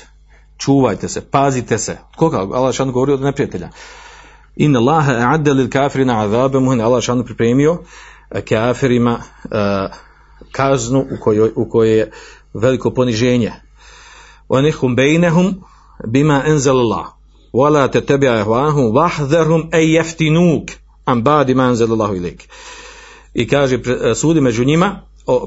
[0.58, 1.98] Čuvajte se, pazite se.
[2.16, 2.38] Koga?
[2.38, 3.70] Allah šan govori od neprijatelja.
[4.56, 6.82] In Allaha a'adda lil kafirina azabe muhin.
[6.82, 7.78] Allah šan pripremio
[8.32, 9.20] E, kafirima
[9.52, 9.88] e,
[10.52, 12.12] kaznu u kojoj, u kojoj je
[12.54, 13.52] veliko poniženje.
[14.50, 15.64] Onihum bejnehum
[16.08, 17.06] bima enzalallah.
[17.54, 20.72] Wala te tebi ahvahum vahdherhum e jeftinuk
[21.06, 21.74] am badi ma
[22.16, 22.50] ilik.
[23.34, 23.76] I kaže
[24.12, 25.02] e, sudi među njima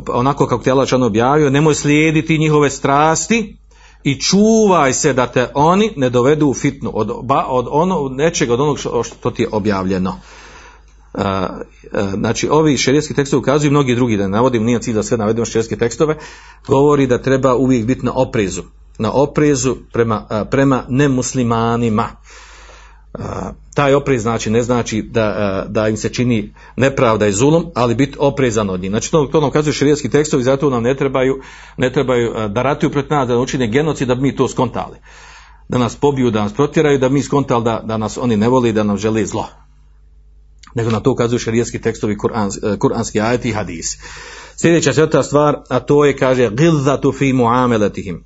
[0.08, 3.56] onako kako te Allah objavio, nemoj slijediti njihove strasti
[4.04, 7.10] i čuvaj se da te oni ne dovedu u fitnu od,
[7.48, 10.16] od ono, nečeg od onog što ti je objavljeno
[12.14, 15.76] znači ovi šerijetski tekstovi ukazuju mnogi drugi, da navodim, nije cilj da sve navedemo šerijetske
[15.76, 16.16] tekstove,
[16.66, 18.62] govori da treba uvijek biti na oprezu,
[18.98, 22.08] na oprezu prema, prema nemuslimanima.
[23.74, 28.16] Taj oprez znači ne znači da, da im se čini nepravda i zulum, ali biti
[28.18, 28.90] oprezan od njih.
[28.90, 31.40] Znači to, to nam ukazuju šerijetski tekstovi, zato nam ne trebaju,
[31.76, 34.96] ne trebaju da ratuju protiv nas, da učine genocid, da bi mi to skontali.
[35.68, 38.72] Da nas pobiju, da nas protjeraju, da mi skontali da, da nas oni ne voli,
[38.72, 39.46] da nam žele zlo
[40.74, 43.98] nego na to ukazuju šerijski tekstovi kurans, e, kuranski ajeti i hadisi.
[44.56, 48.24] Sljedeća četvrta stvar, a to je, kaže, gilzatu fi muamelatihim.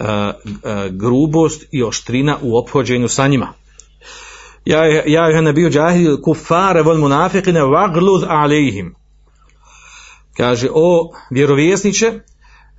[0.00, 0.52] Uh, uh,
[0.90, 3.52] grubost i oštrina u ophođenju sa njima.
[5.06, 8.94] Ja je nabiju džahil kufare vol munafiqine vagluz alejhim.
[10.36, 12.12] Kaže, o vjerovjesniče,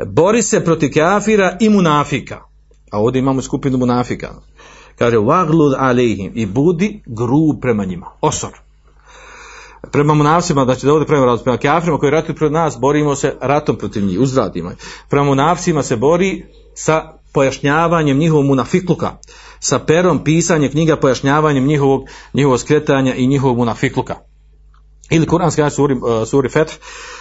[0.05, 2.41] bori se protiv kafira i munafika.
[2.91, 4.33] A ovdje imamo skupinu munafika.
[4.97, 8.05] Kaže, vagluz alejhim i budi grub prema njima.
[8.21, 8.66] Osor
[9.97, 13.35] prema munafcima, znači da ovdje prema razliku, prema kafirima koji ratuju protiv nas, borimo se
[13.41, 14.71] ratom protiv njih, uzradimo.
[15.09, 16.45] Prema munafcima se bori
[16.75, 19.11] sa pojašnjavanjem njihovog munafikluka,
[19.59, 24.15] sa perom pisanja knjiga pojašnjavanjem njihovog, njihovog skretanja i njihovog munafikluka.
[25.09, 26.73] Ili kuranski ajat suri, uh, suri Feth,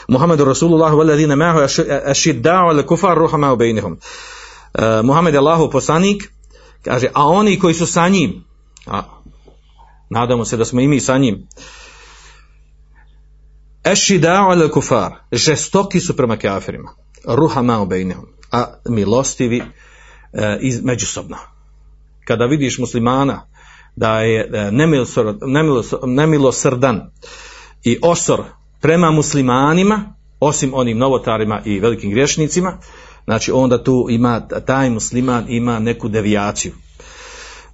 [0.09, 1.59] Muhammedu Rasulullah valadine mehu
[2.07, 3.93] ašidda'u al kufar ruhama u bejnihum.
[3.93, 6.33] Uh, Muhammed je Allahov poslanik,
[6.85, 8.45] kaže, a oni koji su sa njim,
[8.87, 9.03] a,
[10.11, 11.47] nadamo se da smo i mi sa njim,
[13.87, 16.89] Ešida'u ala kufar, žestoki su prema kafirima,
[17.24, 19.62] ruhama ubejnehum, a milostivi
[20.32, 21.37] e, iz, međusobno.
[22.24, 23.49] Kada vidiš muslimana
[23.97, 24.70] da je e,
[26.07, 27.11] nemilosrdan,
[27.84, 28.43] i osor
[28.80, 32.78] prema muslimanima, osim onim novotarima i velikim griješnicima,
[33.24, 36.72] znači onda tu ima, taj musliman ima neku devijaciju.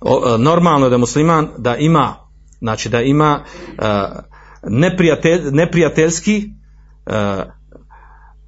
[0.00, 2.14] O, e, normalno da musliman da ima,
[2.60, 3.40] znači da ima
[3.78, 4.31] uh,
[4.62, 6.50] neprijatelj, neprijateljski
[7.06, 7.12] uh,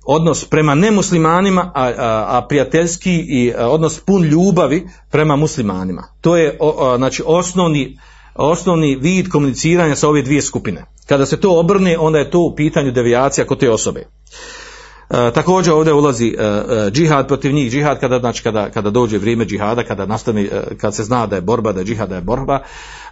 [0.06, 1.92] odnos prema nemuslimanima, a,
[2.26, 6.02] a, prijateljski i a, odnos pun ljubavi prema muslimanima.
[6.20, 6.58] To je
[6.96, 7.98] znači osnovni,
[8.34, 10.84] osnovni vid komuniciranja sa ove dvije skupine.
[11.06, 14.06] Kada se to obrne, onda je to u pitanju devijacija kod te osobe.
[15.14, 19.18] E, također ovdje ulazi e, e, džihad protiv njih, džihad kada, znači, kada, kada dođe
[19.18, 20.48] vrijeme džihada, kada nastane,
[20.80, 22.60] kad se zna da je borba, da je džihad, da je borba,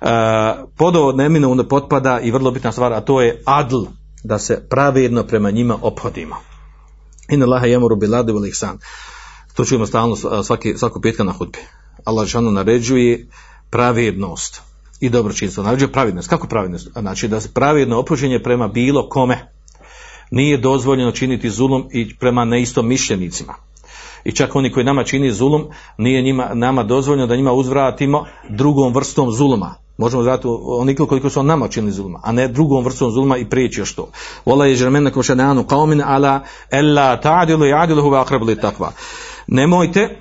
[0.00, 0.07] e,
[0.76, 3.82] podo neminovno potpada i vrlo bitna stvar, a to je adl,
[4.24, 6.36] da se pravedno prema njima ophodimo.
[7.28, 8.78] Inna laha jemuru bil ihsan.
[9.55, 11.59] To čujemo stalno svaki, svaku petka na hudbi.
[12.05, 13.28] Allah žanu naređuje
[13.70, 14.62] pravednost
[15.00, 15.64] i dobročinstvo.
[15.64, 16.28] Naređuje pravednost.
[16.28, 16.88] Kako pravednost?
[17.00, 19.53] Znači da se pravedno opođenje prema bilo kome
[20.33, 23.55] nije dozvoljeno činiti zulum i prema neistom mišljenicima.
[24.24, 25.64] I čak oni koji nama čini zulum,
[25.99, 29.74] nije njima, nama dozvoljeno da njima uzvratimo drugom vrstom zuluma.
[29.99, 33.45] Možemo zvati onikliko koliko su on nama činili zuluma, a ne drugom vrstom zuluma i
[33.45, 34.09] prijeći još to.
[34.45, 38.91] Vola je žermena ko šedeanu qaumin ala ella ta'dilu ya'dilu huwa aqrabu li taqwa.
[39.47, 40.18] Nemojte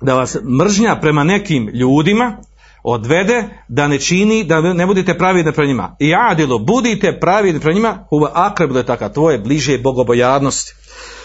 [0.00, 2.36] da vas mržnja prema nekim ljudima
[2.92, 5.96] odvede da ne čini, da ne budete pravidni prema njima.
[5.98, 10.74] I adilo, budite pravidni prema njima, huva akreb da je taka, tvoje bliže bogobojadnosti.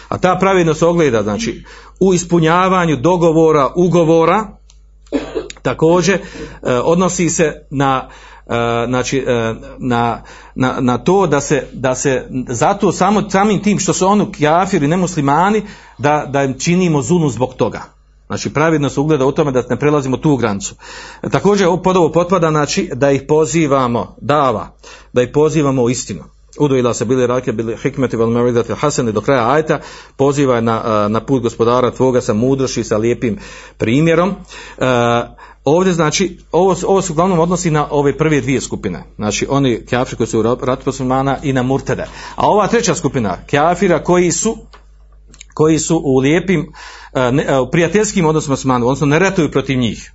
[0.10, 1.64] A ta pravidnost ogleda, znači,
[2.00, 4.48] u ispunjavanju dogovora, ugovora,
[5.62, 8.10] također, eh, odnosi se na
[8.46, 8.54] Uh,
[8.88, 10.22] znači uh, na,
[10.56, 14.88] na, na to da se, da se zato samo samim tim što su oni kafiri
[14.88, 15.62] nemuslimani
[15.98, 17.82] da, da im činimo zunu zbog toga
[18.28, 20.76] Znači pravidno se ugleda u tome da ne prelazimo tu granicu.
[21.32, 24.68] Također pod ovo potpada znači da ih pozivamo, dava,
[25.14, 26.24] da ih pozivamo u istinu.
[26.60, 29.80] Udojila se bili rake, bili hikmeti vel meridati hasani do kraja ajta,
[30.18, 33.38] poziva na, na put gospodara tvoga sa mudroši, sa lijepim
[33.78, 34.30] primjerom.
[34.30, 34.86] Uh,
[35.64, 39.04] ovdje znači, ovo, ovo se uglavnom odnosi na ove prve dvije skupine.
[39.16, 40.92] Znači oni kafiri koji su u ratu
[41.44, 42.06] i na murtede.
[42.36, 44.58] A ova treća skupina, kafira koji su
[45.54, 46.72] koji su u lijepim
[47.14, 47.32] e, e,
[47.72, 50.12] prijateljskim odnosima s manu, odnosno ne ratuju protiv njih.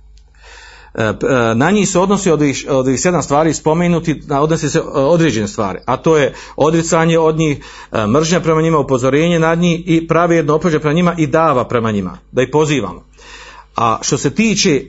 [0.93, 1.13] E,
[1.55, 5.79] na njih se odnosi od ovih, od ovih sedam stvari spomenuti, odnosi se određene stvari,
[5.85, 7.63] a to je odricanje od njih,
[8.07, 11.91] mržnja prema njima, upozorenje nad njih i pravi jedno opođe prema njima i dava prema
[11.91, 13.05] njima, da ih pozivamo.
[13.75, 14.83] A što se tiče,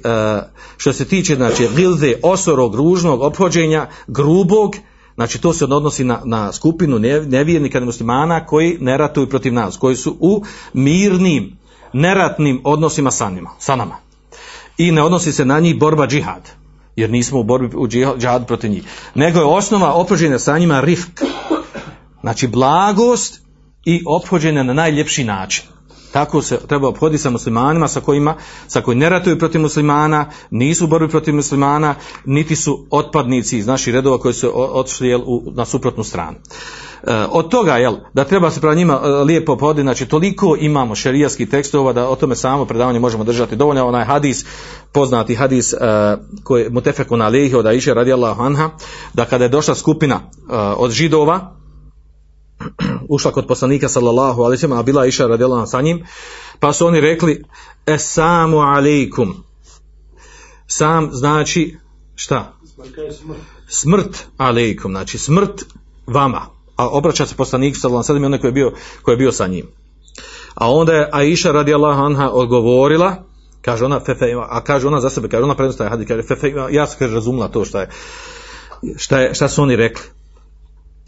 [0.76, 4.76] što se tiče znači, gilde, osorog, ružnog ophođenja, grubog,
[5.14, 9.96] Znači to se odnosi na, na skupinu nevjernika muslimana koji ne ratuju protiv nas, koji
[9.96, 10.42] su u
[10.72, 11.56] mirnim,
[11.92, 13.96] neratnim odnosima sa, njima, sa nama.
[14.78, 16.50] I ne odnosi se na njih borba džihad,
[16.96, 18.82] jer nismo u borbi u džihad protiv njih.
[19.14, 21.22] Nego je osnova opođenja sa njima rifk.
[22.20, 23.40] Znači blagost
[23.84, 25.64] i ophođenje na najljepši način.
[26.12, 28.34] Tako se treba obhoditi sa muslimanima sa kojima,
[28.68, 31.94] sa koji ne ratuju protiv muslimana, nisu u borbi protiv muslimana,
[32.24, 36.36] niti su otpadnici iz naših redova koji su otišli jel, u, na suprotnu stranu.
[37.02, 40.94] E, od toga jel, da treba se prema njima e, lijepo obhoditi, znači toliko imamo
[40.94, 43.56] šerijskih tekstova da o tome samo predavanje možemo držati.
[43.56, 44.44] Dovoljno onaj hadis,
[44.92, 45.76] poznati hadis e,
[46.44, 48.70] koji je mutefekun alihi od Aisha radijallahu anha,
[49.14, 51.56] da kada je došla skupina e, od židova,
[53.10, 56.04] ušla kod poslanika sallallahu sellem, a bila Iša anha sa njim,
[56.60, 57.44] pa su oni rekli
[57.86, 59.44] esamu alejkum.
[60.66, 61.76] Sam znači
[62.14, 62.52] šta?
[63.68, 65.64] Smrt alejkum, znači smrt
[66.06, 66.46] vama.
[66.76, 69.66] A obraća se poslanik sallallahu sellem onaj koji je bio koji je bio sa njim.
[70.54, 73.24] A onda je Aisha radijallahu anha odgovorila,
[73.62, 76.86] kaže ona fefe, a kaže ona za sebe, kaže ona prenosi hadis, kaže fefe, ja
[76.86, 77.88] sam kaže razumela to šta je
[78.96, 80.19] šta je šta su oni rekli.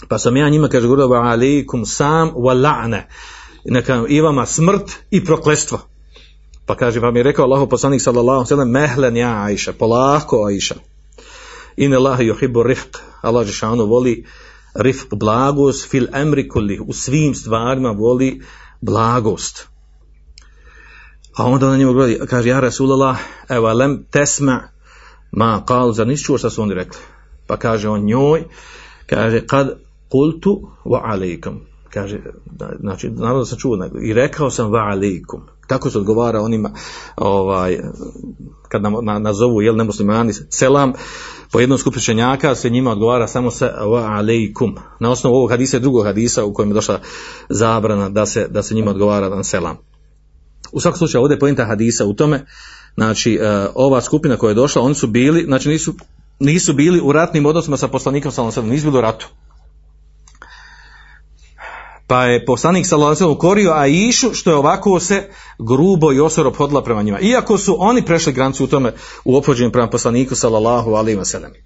[0.09, 3.03] Pa sam ja njima kaže govorio alaikum sam wa la'ne.
[3.65, 5.81] I neka i vama smrt i proklestvo.
[6.67, 10.75] Pa kaže vam je rekao Allahu poslanik sallallahu sellem mehlen ja Aisha, polako Aisha.
[11.77, 12.99] In Allah yuhibbu rifq.
[13.23, 14.25] Allah džeshanu voli
[14.75, 16.81] rifq blagost fil amri kulli.
[16.87, 18.43] U svim stvarima voli
[18.81, 19.73] blagost.
[21.37, 24.69] A onda ona njemu govori, kaže, ja Rasulallah, evo, lem tesma
[25.33, 27.01] ma kal, zar nisi čuo šta su oni rekli?
[27.47, 28.45] Pa kaže on njoj,
[29.07, 29.79] kaže, kad
[30.13, 31.61] kultu wa alaikum.
[31.91, 32.21] Kaže,
[32.81, 35.41] znači, naravno da sam čuo, i rekao sam wa alaikum.
[35.67, 36.71] Tako se odgovara onima,
[37.17, 37.79] ovaj,
[38.69, 40.93] kad nam na, nazovu, jel, nemuslimani, selam,
[41.53, 44.77] po jednom skupu učenjaka se njima odgovara samo se wa alaikum.
[45.01, 47.01] Na osnovu ovog hadisa i drugog hadisa u kojem je došla
[47.49, 49.77] zabrana da se, da se njima odgovara na selam.
[50.73, 52.47] U svakom slučaju ovdje je pojenta hadisa u tome,
[52.95, 55.95] znači e, ova skupina koja je došla, oni su bili, znači nisu,
[56.39, 59.29] nisu bili u ratnim odnosima sa poslanikom sallallahu nisu bili u ratu.
[62.13, 67.03] Pa je poslanik sallallahu ukorio Aishu što je ovako se grubo i osor ophodila prema
[67.03, 67.21] njima.
[67.21, 68.93] Iako su oni prešli granicu u tome
[69.25, 71.53] u ophođenju prema poslaniku sallallahu alejhi ve sellem.
[71.53, 71.57] E,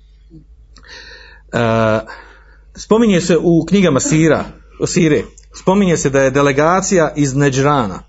[2.76, 4.44] spominje se u knjigama Sira,
[4.86, 5.22] Sire,
[5.54, 8.02] spominje se da je delegacija iz Neđrana,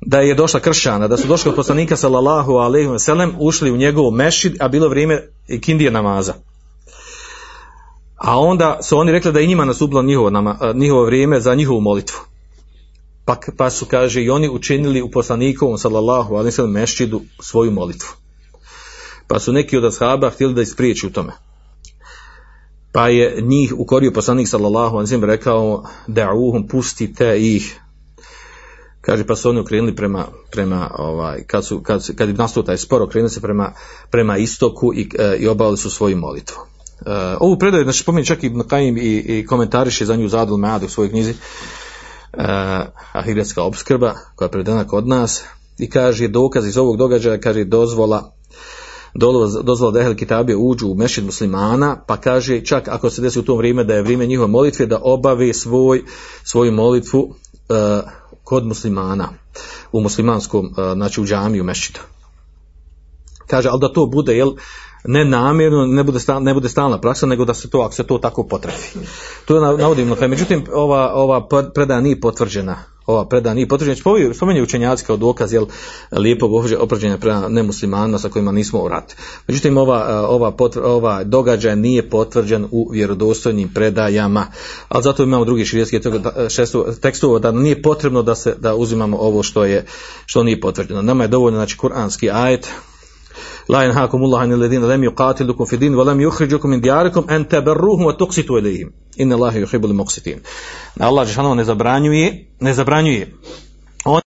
[0.00, 3.76] da je došla kršćana, da su došli od poslanika sallallahu alejhi ve sellem, ušli u
[3.76, 5.22] njegov mešid, a bilo vrijeme
[5.60, 6.34] kindije namaza.
[8.22, 11.80] A onda su oni rekli da je njima nastupilo njihovo, nama, njihovo vrijeme za njihovu
[11.80, 12.18] molitvu.
[13.24, 17.70] Pa, pa su, kaže, i oni učinili u poslanikovom sallallahu alejhi ve sellem mešćidu svoju
[17.70, 18.08] molitvu.
[19.26, 21.32] Pa su neki od ashaba htjeli da ispriječi u tome.
[22.92, 27.80] Pa je njih ukorio poslanik sallallahu alejhi ve sellem rekao da'uhum pustite ih
[29.02, 32.78] kaže pa su oni okrenuli prema, prema ovaj, kad, su, kad, kad je nastao taj
[32.78, 33.72] spor, okrenuli se prema,
[34.10, 36.71] prema istoku i, e, i obavili su svoju molitvu.
[37.06, 40.82] E, ovu predaju, znači spominje čak i Qayyim i, i komentariše za nju Zadul Mead
[40.82, 41.36] u svojoj knjizi e,
[43.12, 45.42] Ahiretska obskrba koja je predana kod nas
[45.78, 48.32] i kaže dokaz iz ovog događaja, kaže dozvola
[49.62, 53.42] dozvola, da Ehel Kitabije uđu u mešid muslimana, pa kaže čak ako se desi u
[53.42, 56.02] tom vrijeme da je vrijeme njihove molitve, da obave svoj,
[56.44, 57.34] svoju molitvu
[57.68, 58.00] e,
[58.44, 59.28] kod muslimana
[59.92, 62.00] u muslimanskom, uh, znači u džamiju, mešidu.
[63.46, 64.52] Kaže, ali da to bude, jel,
[65.04, 68.02] ne namjerno, ne bude, stalna, ne bude stalna praksa, nego da se to, ako se
[68.02, 68.98] to tako potrefi.
[69.44, 70.28] To navodim na.
[70.28, 72.76] Međutim, ova, ova predaja nije potvrđena.
[73.06, 73.96] Ova predaja nije potvrđena.
[74.34, 75.66] Spomenje učenjaci kao dokaz, jel,
[76.12, 79.16] lijepog oprađenja prema nemuslimanima sa kojima nismo u rat.
[79.48, 80.52] Međutim, ova, ova,
[80.84, 84.46] ova događaj nije potvrđen u vjerodostojnim predajama.
[84.88, 86.00] Ali zato imamo drugi širijetski
[87.00, 89.86] tekstova da nije potrebno da se da uzimamo ovo što je
[90.26, 91.02] što nije potvrđeno.
[91.02, 92.68] Nama je dovoljno znači kuranski ajet
[93.68, 98.06] La yanhakumullahu anil ladina lam yuqatilukum fi din wa lam yukhrijukum min diyarikum an tabarruhum
[98.06, 98.92] wa tuqsitu ilayhim.
[99.16, 100.40] Inna Allaha yuhibbul muqsitin.
[101.00, 103.32] Allah džeshano ne zabranjuje, ne zabranjuje
[104.04, 104.22] oni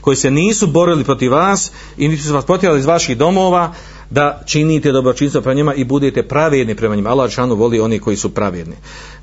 [0.00, 3.72] koji se nisu borili protiv vas i nisu vas potjerali iz vaših domova,
[4.10, 7.10] da činite dobročinstvo prema njima i budete pravedni prema njima.
[7.10, 8.74] Allah dželle voli oni koji su pravedni.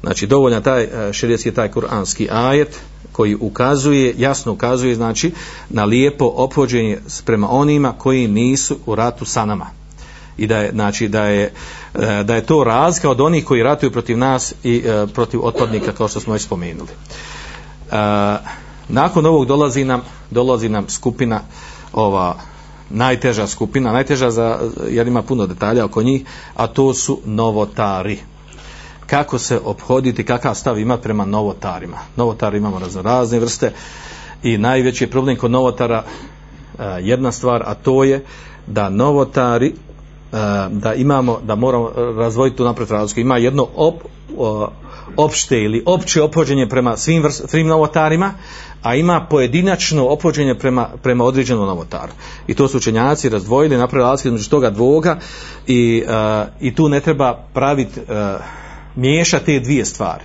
[0.01, 2.79] Znači dovoljno taj šerijski taj kuranski ajet
[3.11, 5.31] koji ukazuje, jasno ukazuje znači
[5.69, 9.65] na lijepo ophođenje prema onima koji nisu u ratu sa nama.
[10.37, 11.53] I da je, znači, da je,
[12.23, 16.07] da je to razlika od onih koji ratuju protiv nas i e, protiv otpadnika kao
[16.07, 16.89] što smo već spomenuli.
[16.89, 17.95] E,
[18.89, 21.41] nakon ovog dolazi nam, dolazi nam skupina
[21.93, 22.35] ova
[22.89, 24.59] najteža skupina, najteža za,
[24.89, 26.25] jer ima puno detalja oko njih,
[26.55, 28.19] a to su novotari
[29.05, 31.97] kako se obhoditi, kakav stav ima prema novotarima.
[32.15, 33.71] Novotari imamo razno razne vrste
[34.43, 36.03] i najveći problem kod novotara
[37.01, 38.25] jedna stvar, a to je
[38.67, 39.73] da novotari
[40.69, 43.19] da imamo, da moramo razvojiti tu napred razliku.
[43.19, 43.95] Ima jedno op,
[45.17, 48.33] opšte ili opće opođenje prema svim, vrst, svim novotarima,
[48.81, 52.11] a ima pojedinačno opođenje prema, prema određenom novotaru.
[52.47, 55.19] I to su učenjaci razdvojili, napravili razliku između toga dvoga
[55.67, 58.05] i, uh, i tu ne treba praviti, uh,
[58.95, 60.23] miješati te dvije stvari.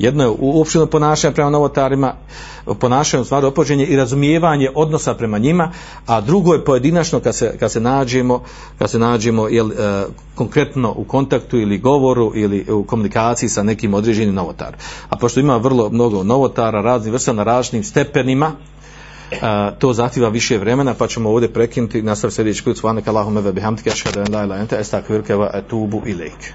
[0.00, 2.14] Jedno je uopšteno ponašanje prema novotarima,
[2.80, 5.72] ponašanje u stvari opođenje i razumijevanje odnosa prema njima,
[6.06, 8.42] a drugo je pojedinačno kad se, kad se nađemo,
[8.78, 13.94] kad se nađemo jel, e, konkretno u kontaktu ili govoru ili u komunikaciji sa nekim
[13.94, 14.80] određenim novotarom.
[15.08, 18.52] A pošto ima vrlo mnogo novotara, raznih vrsta na različitim stepenima,
[19.30, 19.38] Uh,
[19.78, 21.98] to zahtjeva više vremena pa ćemo ovdje prekinuti.
[21.98, 22.78] I nastaviti sljedeći put.
[22.78, 26.54] Svanak Allahume ve bihamdike ašhadu an la anta astaghfiruka wa atubu ilaik